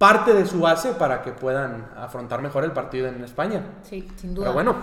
parte 0.00 0.32
de 0.32 0.46
su 0.46 0.60
base 0.60 0.94
para 0.94 1.20
que 1.20 1.30
puedan 1.30 1.90
afrontar 1.94 2.40
mejor 2.40 2.64
el 2.64 2.72
partido 2.72 3.06
en 3.06 3.22
España. 3.22 3.82
Sí, 3.82 4.08
sin 4.16 4.34
duda. 4.34 4.46
Pero 4.46 4.54
bueno, 4.54 4.76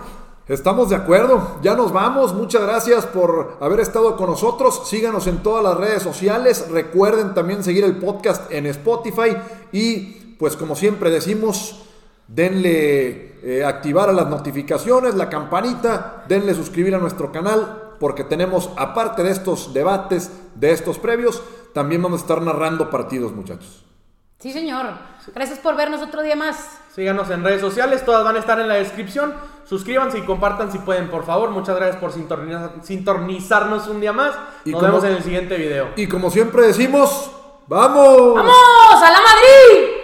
Estamos 0.46 0.88
de 0.88 0.96
acuerdo, 0.96 1.58
ya 1.60 1.74
nos 1.74 1.92
vamos. 1.92 2.32
Muchas 2.32 2.62
gracias 2.62 3.04
por 3.04 3.58
haber 3.60 3.80
estado 3.80 4.16
con 4.16 4.30
nosotros. 4.30 4.88
Síganos 4.88 5.26
en 5.26 5.42
todas 5.42 5.62
las 5.62 5.76
redes 5.76 6.02
sociales. 6.02 6.70
Recuerden 6.70 7.34
también 7.34 7.62
seguir 7.62 7.84
el 7.84 7.98
podcast 7.98 8.50
en 8.50 8.64
Spotify. 8.64 9.36
Y 9.72 10.36
pues 10.38 10.56
como 10.56 10.74
siempre 10.74 11.10
decimos, 11.10 11.82
denle 12.28 13.38
eh, 13.42 13.62
activar 13.62 14.08
a 14.08 14.14
las 14.14 14.28
notificaciones, 14.28 15.16
la 15.16 15.28
campanita, 15.28 16.24
denle 16.28 16.54
suscribir 16.54 16.94
a 16.94 16.98
nuestro 16.98 17.30
canal. 17.30 17.96
Porque 18.00 18.24
tenemos, 18.24 18.70
aparte 18.78 19.22
de 19.22 19.32
estos 19.32 19.74
debates, 19.74 20.30
de 20.54 20.70
estos 20.70 20.98
previos, 20.98 21.42
también 21.74 22.02
vamos 22.02 22.20
a 22.20 22.22
estar 22.22 22.40
narrando 22.40 22.88
partidos, 22.88 23.32
muchachos. 23.32 23.87
Sí, 24.38 24.52
señor. 24.52 24.86
Gracias 25.34 25.58
por 25.58 25.76
vernos 25.76 26.00
otro 26.02 26.22
día 26.22 26.36
más. 26.36 26.78
síganos 26.94 27.28
en 27.30 27.44
redes 27.44 27.60
sociales, 27.60 28.04
todas 28.04 28.24
van 28.24 28.36
a 28.36 28.38
estar 28.40 28.58
en 28.60 28.66
la 28.68 28.74
descripción. 28.74 29.34
Suscríbanse 29.64 30.18
y 30.18 30.22
compartan 30.22 30.72
si 30.72 30.78
pueden, 30.78 31.10
por 31.10 31.24
favor. 31.24 31.50
Muchas 31.50 31.76
gracias 31.76 31.96
por 32.00 32.12
sintonizar- 32.12 32.82
sintonizarnos 32.82 33.86
un 33.88 34.00
día 34.00 34.12
más. 34.12 34.34
Y 34.64 34.70
Nos 34.70 34.80
como- 34.80 34.92
vemos 34.94 35.04
en 35.08 35.16
el 35.16 35.22
siguiente 35.22 35.56
video. 35.56 35.90
Y 35.96 36.06
como 36.08 36.30
siempre 36.30 36.62
decimos, 36.62 37.30
¡vamos! 37.66 38.34
¡Vamos! 38.34 39.02
¡A 39.02 39.10
la 39.10 39.18
Madrid! 39.20 39.97